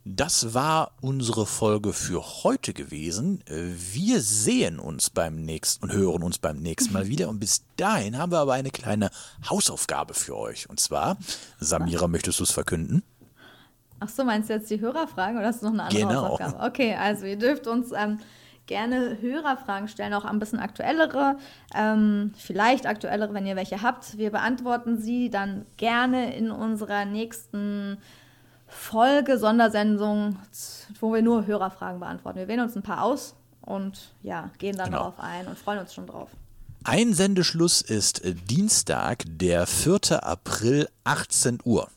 das 0.09 0.55
war 0.55 0.93
unsere 1.01 1.47
Folge 1.47 1.93
für 1.93 2.45
heute 2.45 2.73
gewesen. 2.73 3.43
Wir 3.49 4.21
sehen 4.21 4.79
uns 4.79 5.11
beim 5.11 5.43
nächsten 5.43 5.85
und 5.85 5.93
hören 5.93 6.23
uns 6.23 6.39
beim 6.39 6.59
nächsten 6.59 6.93
Mal 6.93 7.07
wieder. 7.09 7.29
Und 7.29 7.41
bis 7.41 7.65
dahin 7.77 8.17
haben 8.17 8.31
wir 8.31 8.39
aber 8.39 8.53
eine 8.53 8.71
kleine 8.71 9.11
Hausaufgabe 9.51 10.15
für 10.15 10.37
euch. 10.37 10.71
Und 10.71 10.79
zwar, 10.79 11.17
Samira, 11.59 12.07
möchtest 12.07 12.39
du 12.39 12.45
es 12.45 12.53
verkünden? 12.53 13.03
Ach 14.01 14.09
so, 14.09 14.25
meinst 14.25 14.51
du 14.51 14.55
jetzt 14.55 14.71
die 14.71 14.81
Hörerfragen 14.81 15.39
oder 15.39 15.47
hast 15.49 15.63
du 15.63 15.67
noch 15.67 15.73
eine 15.73 15.85
andere 15.85 16.01
Genau. 16.07 16.23
Hausaufgabe? 16.29 16.65
Okay, 16.67 16.95
also 16.95 17.25
ihr 17.27 17.39
dürft 17.39 17.67
uns 17.67 17.93
ähm, 17.97 18.19
gerne 18.67 19.19
Hörerfragen 19.21 19.89
stellen, 19.89 20.13
auch 20.13 20.25
ein 20.25 20.39
bisschen 20.39 20.59
aktuellere, 20.59 21.37
ähm, 21.75 22.33
vielleicht 22.37 22.87
aktuellere, 22.87 23.33
wenn 23.33 23.47
ihr 23.47 23.57
welche 23.57 23.81
habt. 23.83 24.19
Wir 24.19 24.31
beantworten 24.31 25.01
sie 25.01 25.31
dann 25.31 25.65
gerne 25.77 26.35
in 26.37 26.51
unserer 26.51 27.05
nächsten 27.05 27.97
Folge, 28.67 29.39
Sondersendung, 29.39 30.37
wo 31.01 31.15
wir 31.15 31.23
nur 31.23 31.47
Hörerfragen 31.47 32.01
beantworten. 32.01 32.39
Wir 32.39 32.49
wählen 32.49 32.61
uns 32.61 32.75
ein 32.77 32.83
paar 32.83 33.03
aus 33.03 33.35
und 33.63 34.13
ja, 34.23 34.51
gehen 34.59 34.77
dann 34.77 34.87
Genau. 34.87 34.99
darauf 34.99 35.21
ein 35.21 35.47
und 35.47 35.57
freuen 35.59 35.79
uns 35.79 35.95
schon 35.95 36.07
drauf. 36.07 36.29
Einsendeschluss 36.85 37.81
ist 37.83 38.23
Dienstag, 38.51 39.25
der 39.27 39.67
4. 39.67 40.23
April, 40.23 40.89
18 41.05 41.59
Uhr. 41.65 41.89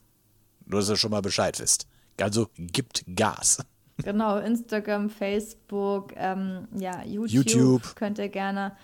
Nur, 0.65 0.79
dass 0.81 0.89
ihr 0.89 0.95
schon 0.97 1.11
mal 1.11 1.21
Bescheid 1.21 1.59
wisst. 1.59 1.87
Also 2.21 2.49
gibt 2.57 3.03
Gas. 3.15 3.59
Genau, 3.97 4.37
Instagram, 4.37 5.09
Facebook, 5.09 6.13
ähm, 6.15 6.67
ja, 6.77 7.03
YouTube, 7.03 7.33
YouTube. 7.33 7.95
könnt 7.95 8.17
ihr 8.17 8.29
gerne 8.29 8.75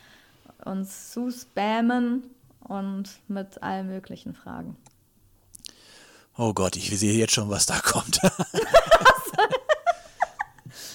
uns 0.66 1.12
zu 1.12 1.32
spammen 1.32 2.24
und 2.60 3.10
mit 3.28 3.62
allen 3.64 3.88
möglichen 3.88 4.34
Fragen. 4.34 4.76
Oh 6.38 6.54
Gott, 6.54 6.76
ich 6.76 6.98
sehe 7.00 7.14
jetzt 7.14 7.34
schon, 7.34 7.50
was 7.50 7.66
da 7.66 7.80
kommt. 7.80 8.20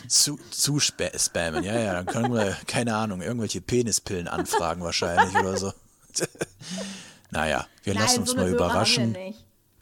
zu, 0.09 0.38
zu 0.50 0.81
spa 0.81 1.07
spammen, 1.16 1.64
ja, 1.64 1.79
ja, 1.79 1.94
dann 1.94 2.07
können 2.07 2.35
wir, 2.35 2.57
keine 2.66 2.94
Ahnung, 2.96 3.22
irgendwelche 3.22 3.62
Penispillen 3.62 4.29
anfragen 4.29 4.83
wahrscheinlich 4.83 5.35
oder 5.35 5.57
so. 5.57 5.72
naja, 7.31 7.66
wir 7.85 7.94
Nein, 7.94 8.03
lassen 8.03 8.20
uns 8.20 8.31
so 8.33 8.37
mal 8.37 8.50
überraschen. 8.50 9.16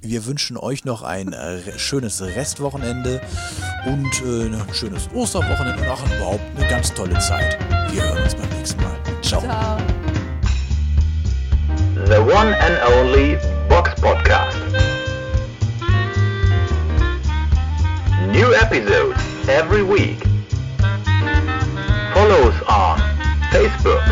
Wir 0.00 0.26
wünschen 0.26 0.56
euch 0.56 0.84
noch 0.84 1.02
ein 1.02 1.32
äh, 1.32 1.76
schönes 1.76 2.22
Restwochenende 2.22 3.20
und 3.86 4.22
äh, 4.22 4.46
ein 4.46 4.74
schönes 4.74 5.08
Osterwochenende 5.12 5.82
und 5.82 5.88
auch 5.88 6.04
überhaupt 6.06 6.40
eine 6.56 6.68
ganz 6.68 6.94
tolle 6.94 7.18
Zeit. 7.18 7.58
Wir 7.90 8.02
hören 8.02 8.22
uns 8.22 8.34
beim 8.34 8.48
nächsten 8.50 8.80
Mal. 8.82 8.96
Ciao. 9.22 9.40
Ciao. 9.40 9.78
The 12.06 12.20
one 12.20 12.56
and 12.56 12.78
only 12.94 13.38
Box 13.68 14.00
Podcast. 14.00 14.56
New 18.32 18.52
episodes 18.52 19.18
every 19.48 19.82
week. 19.82 20.22
Follow 22.14 22.48
us 22.48 22.62
on 22.68 23.00
Facebook, 23.50 24.02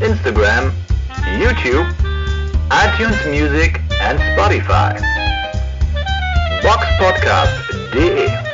Instagram, 0.00 0.72
YouTube, 1.40 1.86
iTunes 2.70 3.16
Music 3.26 3.80
and 4.00 4.18
Spotify. 4.18 4.94
Box 6.62 6.86
Podcast 6.98 7.68
Podcast.de 7.92 8.47